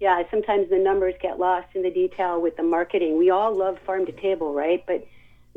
Yeah, 0.00 0.22
sometimes 0.30 0.68
the 0.70 0.78
numbers 0.78 1.14
get 1.22 1.38
lost 1.38 1.68
in 1.74 1.82
the 1.82 1.90
detail 1.90 2.40
with 2.40 2.56
the 2.56 2.62
marketing. 2.62 3.18
We 3.18 3.30
all 3.30 3.56
love 3.56 3.78
farm 3.86 4.06
to 4.06 4.12
table, 4.12 4.52
right? 4.52 4.84
But 4.86 5.06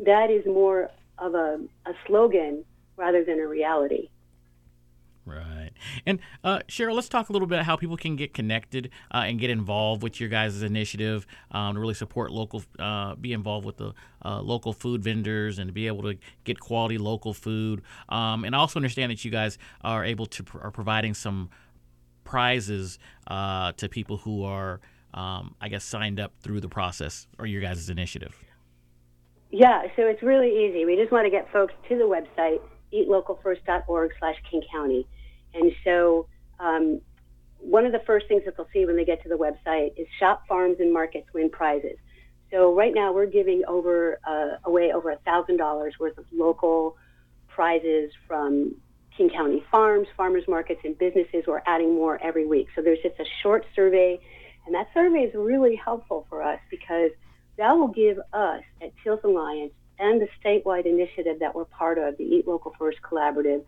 that 0.00 0.30
is 0.30 0.46
more 0.46 0.90
of 1.18 1.34
a, 1.34 1.60
a 1.86 1.92
slogan 2.06 2.64
rather 2.96 3.24
than 3.24 3.40
a 3.40 3.46
reality. 3.46 4.08
Right. 5.24 5.55
And 6.06 6.18
uh, 6.44 6.60
Sheryl, 6.68 6.94
let's 6.94 7.08
talk 7.08 7.28
a 7.28 7.32
little 7.32 7.48
bit 7.48 7.62
how 7.62 7.76
people 7.76 7.96
can 7.96 8.16
get 8.16 8.34
connected 8.34 8.90
uh, 9.12 9.24
and 9.26 9.38
get 9.38 9.50
involved 9.50 10.02
with 10.02 10.20
your 10.20 10.28
guys' 10.28 10.62
initiative 10.62 11.26
um, 11.50 11.74
to 11.74 11.80
really 11.80 11.94
support 11.94 12.30
local, 12.30 12.62
uh, 12.78 13.14
be 13.14 13.32
involved 13.32 13.66
with 13.66 13.76
the 13.76 13.92
uh, 14.24 14.40
local 14.40 14.72
food 14.72 15.02
vendors 15.02 15.58
and 15.58 15.72
be 15.72 15.86
able 15.86 16.02
to 16.02 16.16
get 16.44 16.60
quality 16.60 16.98
local 16.98 17.34
food. 17.34 17.82
Um, 18.08 18.44
and 18.44 18.54
also 18.54 18.78
understand 18.78 19.10
that 19.12 19.24
you 19.24 19.30
guys 19.30 19.58
are 19.82 20.04
able 20.04 20.26
to 20.26 20.44
are 20.60 20.70
providing 20.70 21.14
some 21.14 21.50
prizes 22.26 22.98
uh, 23.28 23.72
to 23.72 23.88
people 23.88 24.18
who 24.18 24.44
are, 24.44 24.80
um, 25.14 25.54
I 25.60 25.68
guess, 25.68 25.84
signed 25.84 26.20
up 26.20 26.32
through 26.40 26.60
the 26.60 26.68
process 26.68 27.26
or 27.38 27.46
your 27.46 27.62
guys' 27.62 27.88
initiative? 27.88 28.36
Yeah, 29.50 29.82
so 29.94 30.02
it's 30.02 30.22
really 30.22 30.66
easy. 30.66 30.84
We 30.84 30.96
just 30.96 31.12
want 31.12 31.24
to 31.24 31.30
get 31.30 31.50
folks 31.52 31.72
to 31.88 31.96
the 31.96 32.04
website, 32.04 32.60
eatlocalfirst.org 32.92 34.10
slash 34.18 34.36
King 34.50 34.62
County. 34.70 35.06
And 35.58 35.72
so 35.84 36.26
um, 36.60 37.00
one 37.58 37.86
of 37.86 37.92
the 37.92 38.02
first 38.06 38.28
things 38.28 38.42
that 38.44 38.56
they'll 38.56 38.68
see 38.72 38.84
when 38.84 38.96
they 38.96 39.04
get 39.04 39.22
to 39.22 39.28
the 39.28 39.36
website 39.36 39.92
is 39.96 40.06
shop 40.18 40.44
farms 40.48 40.76
and 40.78 40.92
markets 40.92 41.26
win 41.32 41.50
prizes. 41.50 41.96
So 42.50 42.74
right 42.74 42.94
now 42.94 43.12
we're 43.12 43.26
giving 43.26 43.62
over 43.66 44.20
uh, 44.24 44.58
away 44.64 44.92
over 44.92 45.10
a 45.10 45.16
thousand 45.18 45.56
dollars 45.56 45.94
worth 45.98 46.16
of 46.16 46.26
local 46.32 46.96
prizes 47.48 48.12
from 48.28 48.76
King 49.16 49.30
County 49.30 49.64
farms, 49.70 50.06
farmers 50.16 50.44
markets, 50.46 50.80
and 50.84 50.96
businesses. 50.96 51.44
We're 51.46 51.62
adding 51.66 51.94
more 51.94 52.22
every 52.22 52.46
week. 52.46 52.68
So 52.76 52.82
there's 52.82 53.00
just 53.02 53.18
a 53.18 53.24
short 53.42 53.66
survey, 53.74 54.20
and 54.66 54.74
that 54.74 54.88
survey 54.94 55.20
is 55.20 55.34
really 55.34 55.74
helpful 55.74 56.26
for 56.28 56.42
us 56.42 56.60
because 56.70 57.10
that 57.56 57.72
will 57.72 57.88
give 57.88 58.18
us 58.32 58.62
at 58.82 58.92
Tilth 59.02 59.24
Alliance 59.24 59.72
and 59.98 60.20
the 60.20 60.28
statewide 60.44 60.84
initiative 60.84 61.38
that 61.40 61.54
we're 61.54 61.64
part 61.64 61.98
of, 61.98 62.16
the 62.18 62.24
Eat 62.24 62.46
Local 62.46 62.74
First 62.78 62.98
Collaborative, 63.02 63.64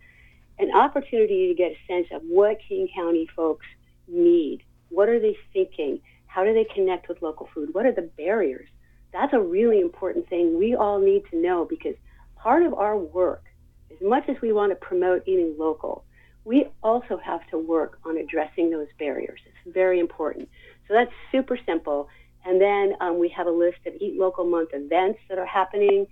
an 0.58 0.74
opportunity 0.74 1.48
to 1.48 1.54
get 1.54 1.72
a 1.72 1.78
sense 1.86 2.06
of 2.12 2.22
what 2.22 2.58
King 2.68 2.88
County 2.94 3.28
folks 3.34 3.66
need. 4.06 4.62
What 4.90 5.08
are 5.08 5.20
they 5.20 5.36
thinking? 5.52 6.00
How 6.26 6.44
do 6.44 6.52
they 6.54 6.66
connect 6.74 7.08
with 7.08 7.22
local 7.22 7.48
food? 7.54 7.70
What 7.72 7.86
are 7.86 7.92
the 7.92 8.10
barriers? 8.16 8.68
That's 9.12 9.32
a 9.32 9.40
really 9.40 9.80
important 9.80 10.28
thing 10.28 10.58
we 10.58 10.74
all 10.74 10.98
need 11.00 11.22
to 11.30 11.36
know 11.38 11.66
because 11.68 11.94
part 12.36 12.62
of 12.62 12.74
our 12.74 12.96
work, 12.96 13.44
as 13.90 13.96
much 14.00 14.28
as 14.28 14.36
we 14.42 14.52
want 14.52 14.72
to 14.72 14.76
promote 14.76 15.22
eating 15.26 15.56
local, 15.58 16.04
we 16.44 16.66
also 16.82 17.18
have 17.22 17.46
to 17.50 17.58
work 17.58 17.98
on 18.04 18.16
addressing 18.16 18.70
those 18.70 18.86
barriers. 18.98 19.40
It's 19.44 19.74
very 19.74 20.00
important. 20.00 20.48
So 20.86 20.94
that's 20.94 21.10
super 21.30 21.58
simple. 21.66 22.08
And 22.44 22.60
then 22.60 22.94
um, 23.00 23.18
we 23.18 23.28
have 23.30 23.46
a 23.46 23.50
list 23.50 23.78
of 23.86 23.94
Eat 24.00 24.16
Local 24.16 24.44
Month 24.44 24.70
events 24.72 25.18
that 25.28 25.38
are 25.38 25.46
happening. 25.46 26.06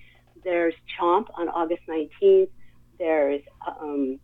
There's 0.45 0.75
Chomp 0.99 1.27
on 1.35 1.49
August 1.49 1.83
19th. 1.89 2.49
There's 2.99 3.41
um, 3.67 4.19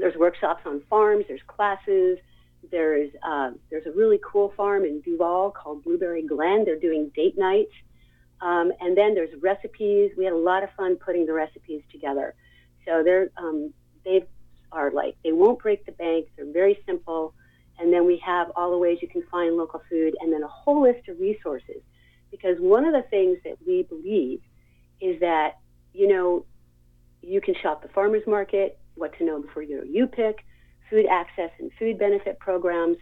there's 0.00 0.16
workshops 0.16 0.62
on 0.66 0.82
farms. 0.88 1.26
There's 1.28 1.42
classes. 1.46 2.18
There's 2.70 3.10
uh, 3.22 3.52
there's 3.70 3.86
a 3.86 3.92
really 3.92 4.18
cool 4.24 4.52
farm 4.56 4.84
in 4.84 5.00
Duvall 5.02 5.50
called 5.50 5.84
Blueberry 5.84 6.22
Glen. 6.26 6.64
They're 6.64 6.78
doing 6.78 7.10
date 7.14 7.38
nights. 7.38 7.72
Um, 8.40 8.72
and 8.80 8.96
then 8.96 9.14
there's 9.14 9.30
recipes. 9.42 10.12
We 10.16 10.24
had 10.24 10.32
a 10.32 10.38
lot 10.38 10.62
of 10.62 10.70
fun 10.76 10.96
putting 10.96 11.26
the 11.26 11.34
recipes 11.34 11.82
together. 11.92 12.34
So 12.86 13.02
they're 13.04 13.30
um, 13.36 13.72
they 14.04 14.26
are 14.72 14.90
like 14.90 15.16
they 15.22 15.32
won't 15.32 15.58
break 15.58 15.84
the 15.86 15.92
bank. 15.92 16.28
They're 16.36 16.52
very 16.52 16.78
simple. 16.86 17.34
And 17.78 17.92
then 17.92 18.06
we 18.06 18.22
have 18.24 18.50
all 18.56 18.70
the 18.70 18.78
ways 18.78 18.98
you 19.00 19.08
can 19.08 19.22
find 19.30 19.56
local 19.56 19.82
food, 19.88 20.14
and 20.20 20.32
then 20.32 20.42
a 20.42 20.48
whole 20.48 20.82
list 20.82 21.08
of 21.08 21.18
resources. 21.18 21.82
Because 22.30 22.56
one 22.58 22.84
of 22.84 22.92
the 22.92 23.08
things 23.08 23.38
that 23.44 23.56
we 23.66 23.84
believe 23.84 24.40
is 25.00 25.20
that 25.20 25.58
you 25.92 26.08
know 26.08 26.44
you 27.22 27.40
can 27.40 27.54
shop 27.62 27.82
the 27.82 27.88
farmers 27.88 28.22
market, 28.26 28.79
what 29.00 29.16
to 29.18 29.24
know 29.24 29.40
before 29.40 29.62
you 29.62 29.82
you 29.88 30.06
pick, 30.06 30.44
food 30.88 31.06
access 31.10 31.50
and 31.58 31.70
food 31.78 31.98
benefit 31.98 32.38
programs, 32.38 32.96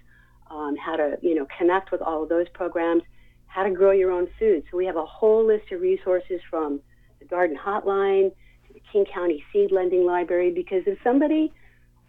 um, 0.51 0.77
how 0.77 0.97
to 0.97 1.19
you 1.21 1.35
know 1.35 1.47
connect 1.59 1.91
with 1.93 2.01
all 2.01 2.23
of 2.23 2.29
those 2.29 2.49
programs 2.55 3.03
how 3.49 3.65
to 3.65 3.71
grow 3.71 3.91
your 3.91 4.13
own 4.13 4.29
food. 4.39 4.63
So 4.71 4.77
we 4.77 4.87
have 4.87 4.97
a 4.97 5.05
whole 5.05 5.45
list 5.45 5.73
of 5.73 5.81
resources 5.81 6.41
from 6.49 6.81
the 7.19 7.25
Garden 7.25 7.57
Hotline 7.57 8.31
to 8.67 8.73
the 8.73 8.81
King 8.93 9.05
County 9.13 9.43
Seed 9.53 9.73
Lending 9.73 10.05
Library 10.05 10.53
because 10.53 10.83
if 10.87 10.99
somebody 11.03 11.53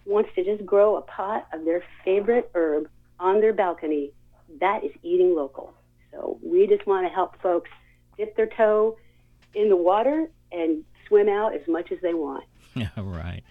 wants 0.05 0.29
to 0.35 0.43
just 0.43 0.65
grow 0.65 0.97
a 0.97 1.01
pot 1.01 1.47
of 1.53 1.65
their 1.65 1.83
favorite 2.05 2.51
herb 2.53 2.87
on 3.19 3.41
their 3.41 3.53
balcony, 3.53 4.11
that 4.59 4.83
is 4.83 4.91
eating 5.01 5.35
local. 5.35 5.73
So 6.11 6.39
we 6.43 6.67
just 6.67 6.85
want 6.85 7.07
to 7.07 7.13
help 7.13 7.41
folks 7.41 7.69
dip 8.17 8.35
their 8.35 8.49
toe 8.57 8.97
in 9.55 9.69
the 9.69 9.77
water 9.77 10.29
and 10.51 10.83
swim 11.07 11.29
out 11.29 11.55
as 11.55 11.61
much 11.67 11.91
as 11.91 11.99
they 12.01 12.13
want. 12.13 12.43
Yeah, 12.97 13.03
right. 13.03 13.43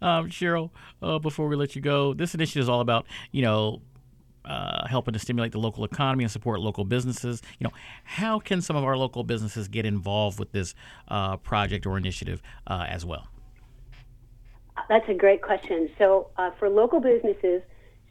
Um, 0.00 0.28
Sheryl, 0.28 0.70
uh, 1.02 1.18
before 1.18 1.48
we 1.48 1.56
let 1.56 1.74
you 1.74 1.82
go, 1.82 2.14
this 2.14 2.34
initiative 2.34 2.62
is 2.62 2.68
all 2.68 2.80
about, 2.80 3.06
you 3.32 3.42
know, 3.42 3.82
uh, 4.44 4.86
helping 4.86 5.12
to 5.12 5.18
stimulate 5.18 5.52
the 5.52 5.58
local 5.58 5.84
economy 5.84 6.24
and 6.24 6.30
support 6.30 6.60
local 6.60 6.84
businesses. 6.84 7.42
You 7.58 7.64
know, 7.64 7.72
how 8.04 8.38
can 8.38 8.60
some 8.62 8.76
of 8.76 8.84
our 8.84 8.96
local 8.96 9.24
businesses 9.24 9.68
get 9.68 9.84
involved 9.84 10.38
with 10.38 10.52
this 10.52 10.74
uh, 11.08 11.36
project 11.38 11.86
or 11.86 11.98
initiative 11.98 12.40
uh, 12.66 12.86
as 12.88 13.04
well? 13.04 13.28
That's 14.88 15.08
a 15.08 15.14
great 15.14 15.42
question. 15.42 15.90
So, 15.98 16.30
uh, 16.36 16.50
for 16.58 16.68
local 16.68 17.00
businesses, 17.00 17.62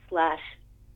slash 0.09 0.39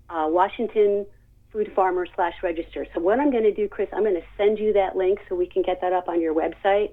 uh, 0.10 0.28
Washington 0.30 1.06
Food 1.52 1.72
Farmer 1.76 2.06
slash 2.16 2.36
register. 2.44 2.86
So 2.94 3.00
what 3.00 3.20
I'm 3.20 3.32
going 3.32 3.44
to 3.44 3.54
do, 3.54 3.68
Chris, 3.68 3.90
I'm 3.94 4.04
going 4.04 4.16
to 4.16 4.24
send 4.38 4.60
you 4.60 4.74
that 4.74 4.96
link 4.96 5.20
so 5.28 5.36
we 5.36 5.48
can 5.48 5.64
get 5.64 5.82
that 5.82 5.94
up 5.94 6.08
on 6.08 6.22
your 6.22 6.34
website. 6.34 6.92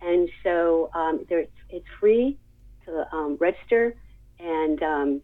And 0.00 0.28
so 0.42 0.90
um, 0.94 1.24
there, 1.28 1.46
it's 1.70 1.86
free 1.98 2.38
to 2.84 3.06
um, 3.12 3.36
register. 3.40 3.94
And 4.38 4.82
um, 4.82 5.20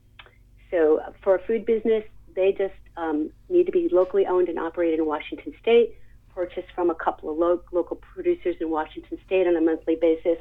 so 0.70 1.00
for 1.22 1.36
a 1.36 1.46
food 1.46 1.66
business, 1.66 2.04
they 2.34 2.52
just 2.52 2.74
um, 2.96 3.30
need 3.48 3.66
to 3.66 3.72
be 3.72 3.88
locally 3.92 4.26
owned 4.26 4.48
and 4.48 4.58
operated 4.58 4.98
in 4.98 5.06
Washington 5.06 5.52
State, 5.60 5.94
purchased 6.34 6.68
from 6.74 6.90
a 6.90 6.94
couple 6.94 7.30
of 7.30 7.38
lo- 7.38 7.62
local 7.72 7.96
producers 7.96 8.56
in 8.60 8.70
Washington 8.70 9.18
State 9.26 9.46
on 9.46 9.56
a 9.56 9.60
monthly 9.60 9.96
basis. 9.96 10.38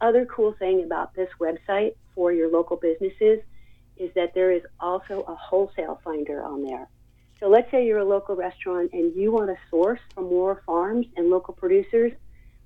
Other 0.00 0.26
cool 0.26 0.52
thing 0.52 0.84
about 0.84 1.14
this 1.14 1.28
website 1.40 1.94
for 2.14 2.32
your 2.32 2.50
local 2.50 2.76
businesses 2.76 3.40
is 3.96 4.10
that 4.14 4.32
there 4.34 4.52
is 4.52 4.62
also 4.78 5.24
a 5.26 5.34
wholesale 5.34 6.00
finder 6.04 6.42
on 6.42 6.64
there. 6.64 6.88
So 7.40 7.48
let's 7.48 7.70
say 7.70 7.86
you're 7.86 7.98
a 7.98 8.04
local 8.04 8.36
restaurant 8.36 8.90
and 8.92 9.14
you 9.14 9.32
want 9.32 9.48
to 9.48 9.56
source 9.70 10.00
from 10.14 10.24
more 10.24 10.62
farms 10.66 11.06
and 11.16 11.30
local 11.30 11.54
producers. 11.54 12.12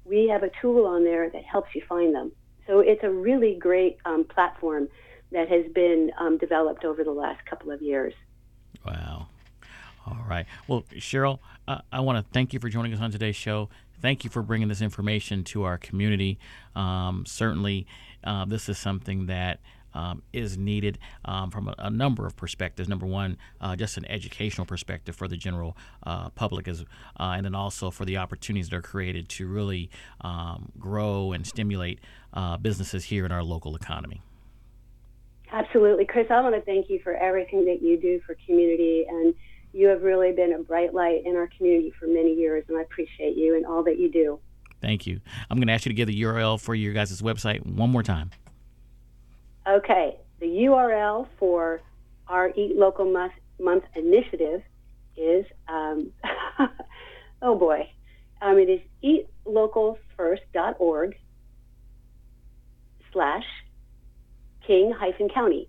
We 0.05 0.29
have 0.29 0.43
a 0.43 0.51
tool 0.61 0.87
on 0.87 1.05
there 1.05 1.29
that 1.31 1.45
helps 1.45 1.75
you 1.75 1.83
find 1.89 2.15
them. 2.15 2.33
So 2.67 2.81
it's 2.81 3.03
a 3.03 3.11
really 3.11 3.55
great 3.55 3.99
um, 4.05 4.25
platform 4.25 4.89
that 5.31 5.49
has 5.49 5.65
been 5.73 6.11
um, 6.19 6.39
developed 6.39 6.85
over 6.85 7.05
the 7.05 7.13
last 7.13 7.45
couple 7.47 7.71
of 7.71 7.83
years. 7.83 8.15
Wow. 8.87 9.29
All 10.07 10.25
right. 10.29 10.47
Well, 10.67 10.85
Sheryl, 10.95 11.39
uh, 11.69 11.79
I 11.93 12.01
want 12.01 12.25
to 12.25 12.33
thank 12.33 12.53
you 12.53 12.61
for 12.61 12.69
joining 12.69 12.93
us 12.93 13.01
on 13.01 13.11
today's 13.11 13.37
show. 13.37 13.69
Thank 14.03 14.25
you 14.25 14.31
for 14.31 14.43
bringing 14.43 14.67
this 14.67 14.83
information 14.83 15.45
to 15.45 15.63
our 15.63 15.79
community. 15.79 16.39
Um, 16.75 17.25
certainly, 17.27 17.87
uh, 18.25 18.45
this 18.45 18.69
is 18.69 18.77
something 18.77 19.27
that 19.27 19.61
um, 19.95 20.23
is 20.33 20.59
needed 20.59 20.99
um, 21.25 21.51
from 21.51 21.69
a, 21.69 21.75
a, 21.79 21.91
number 21.91 22.27
of 22.27 22.35
perspectives. 22.35 22.89
Number 22.89 23.07
one, 23.07 23.37
uh, 23.61 23.77
just 23.77 23.97
an 23.97 24.05
educational 24.07 24.67
perspective 24.67 25.15
for 25.15 25.29
the 25.29 25.37
general 25.37 25.77
uh, 26.05 26.31
public, 26.31 26.67
as, 26.67 26.81
uh, 27.21 27.35
and 27.37 27.45
then 27.45 27.55
also 27.55 27.91
for 27.91 28.05
the 28.05 28.17
opportunities 28.17 28.71
that 28.71 28.77
are 28.77 28.83
created 28.83 29.29
to 29.31 29.47
really 29.47 29.91
um, 30.23 30.73
grow 30.79 31.33
and 31.33 31.47
stimulate 31.47 32.01
uh, 32.33 32.57
businesses 32.57 33.05
here 33.05 33.27
in 33.27 33.33
our 33.33 33.43
local 33.43 33.77
economy. 33.77 34.23
Absolutely. 35.53 36.07
Chris, 36.07 36.27
I 36.31 36.41
want 36.41 36.55
to 36.55 36.63
thank 36.63 36.89
you 36.89 36.99
for 37.05 37.15
everything 37.15 37.67
that 37.67 37.83
you 37.83 38.01
do 38.01 38.21
for 38.27 38.35
community 38.47 39.05
and 39.09 39.35
you 39.73 39.89
have 39.89 40.03
really 40.03 40.33
been 40.33 40.53
a 40.53 40.59
bright 40.59 40.93
light 40.95 41.23
in 41.25 41.37
our 41.37 41.49
community 41.57 41.93
for 41.99 42.07
many 42.07 42.35
years, 42.35 42.65
and 42.69 42.77
I 42.77 42.83
appreciate 42.83 43.37
you 43.37 43.57
and 43.57 43.65
all 43.65 43.83
that 43.85 43.99
you 43.99 44.11
do. 44.11 44.39
Thank 44.81 45.07
you. 45.07 45.21
I'm 45.49 45.59
going 45.59 45.69
to 45.69 45.73
ask 45.73 45.87
you 45.87 45.91
to 45.91 45.95
give 45.95 46.09
the 46.09 46.23
URL 46.23 46.61
for 46.61 46.75
your 46.75 46.93
guys' 46.93 47.23
website 47.23 47.65
one 47.65 47.91
more 47.91 48.03
time. 48.03 48.31
Okay, 49.67 50.17
the 50.41 50.47
URL 50.47 51.29
for 51.39 51.81
our 52.27 52.51
Eat 52.57 52.77
Local 52.77 53.11
Month, 53.11 53.35
Month 53.61 53.85
initiative 53.95 54.63
is, 55.17 55.47
um, 55.69 56.11
oh 57.43 57.57
boy, 57.57 57.89
um, 58.41 58.59
it 58.59 58.69
is 58.69 58.81
eatlocalfirst.org 59.47 61.17
slash 63.13 63.45
king 64.67 64.93
hyphen 64.99 65.29
county. 65.29 65.69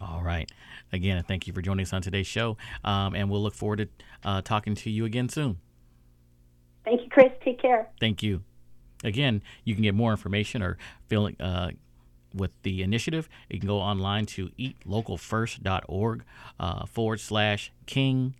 All 0.00 0.22
right. 0.22 0.50
Again, 0.92 1.22
thank 1.26 1.46
you 1.46 1.52
for 1.52 1.62
joining 1.62 1.84
us 1.84 1.92
on 1.92 2.02
today's 2.02 2.26
show, 2.26 2.56
um, 2.84 3.14
and 3.14 3.30
we'll 3.30 3.42
look 3.42 3.54
forward 3.54 3.78
to 3.78 3.88
uh, 4.28 4.42
talking 4.42 4.74
to 4.76 4.90
you 4.90 5.04
again 5.04 5.28
soon. 5.28 5.58
Thank 6.84 7.02
you, 7.02 7.08
Chris. 7.10 7.32
Take 7.44 7.60
care. 7.60 7.88
Thank 8.00 8.22
you. 8.22 8.42
Again, 9.04 9.42
you 9.64 9.74
can 9.74 9.82
get 9.82 9.94
more 9.94 10.10
information 10.10 10.62
or 10.62 10.78
feeling. 11.08 11.36
Uh, 11.38 11.70
with 12.34 12.50
the 12.62 12.82
initiative, 12.82 13.28
you 13.48 13.58
can 13.58 13.66
go 13.66 13.78
online 13.78 14.26
to 14.26 14.50
eatlocalfirst.org 14.58 16.24
uh, 16.60 16.86
forward 16.86 17.20
slash 17.20 17.72
king 17.86 18.34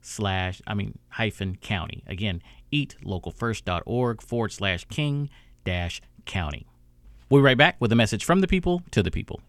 slash, 0.00 0.60
I 0.66 0.74
mean, 0.74 0.98
hyphen 1.10 1.56
county. 1.56 2.02
Again, 2.06 2.42
eatlocalfirst.org 2.72 4.22
forward 4.22 4.52
slash 4.52 4.84
king 4.86 5.30
dash 5.64 6.00
county. 6.24 6.66
We'll 7.28 7.40
be 7.40 7.44
right 7.44 7.58
back 7.58 7.76
with 7.80 7.92
a 7.92 7.96
message 7.96 8.24
from 8.24 8.40
the 8.40 8.48
people 8.48 8.82
to 8.90 9.02
the 9.02 9.10
people. 9.10 9.40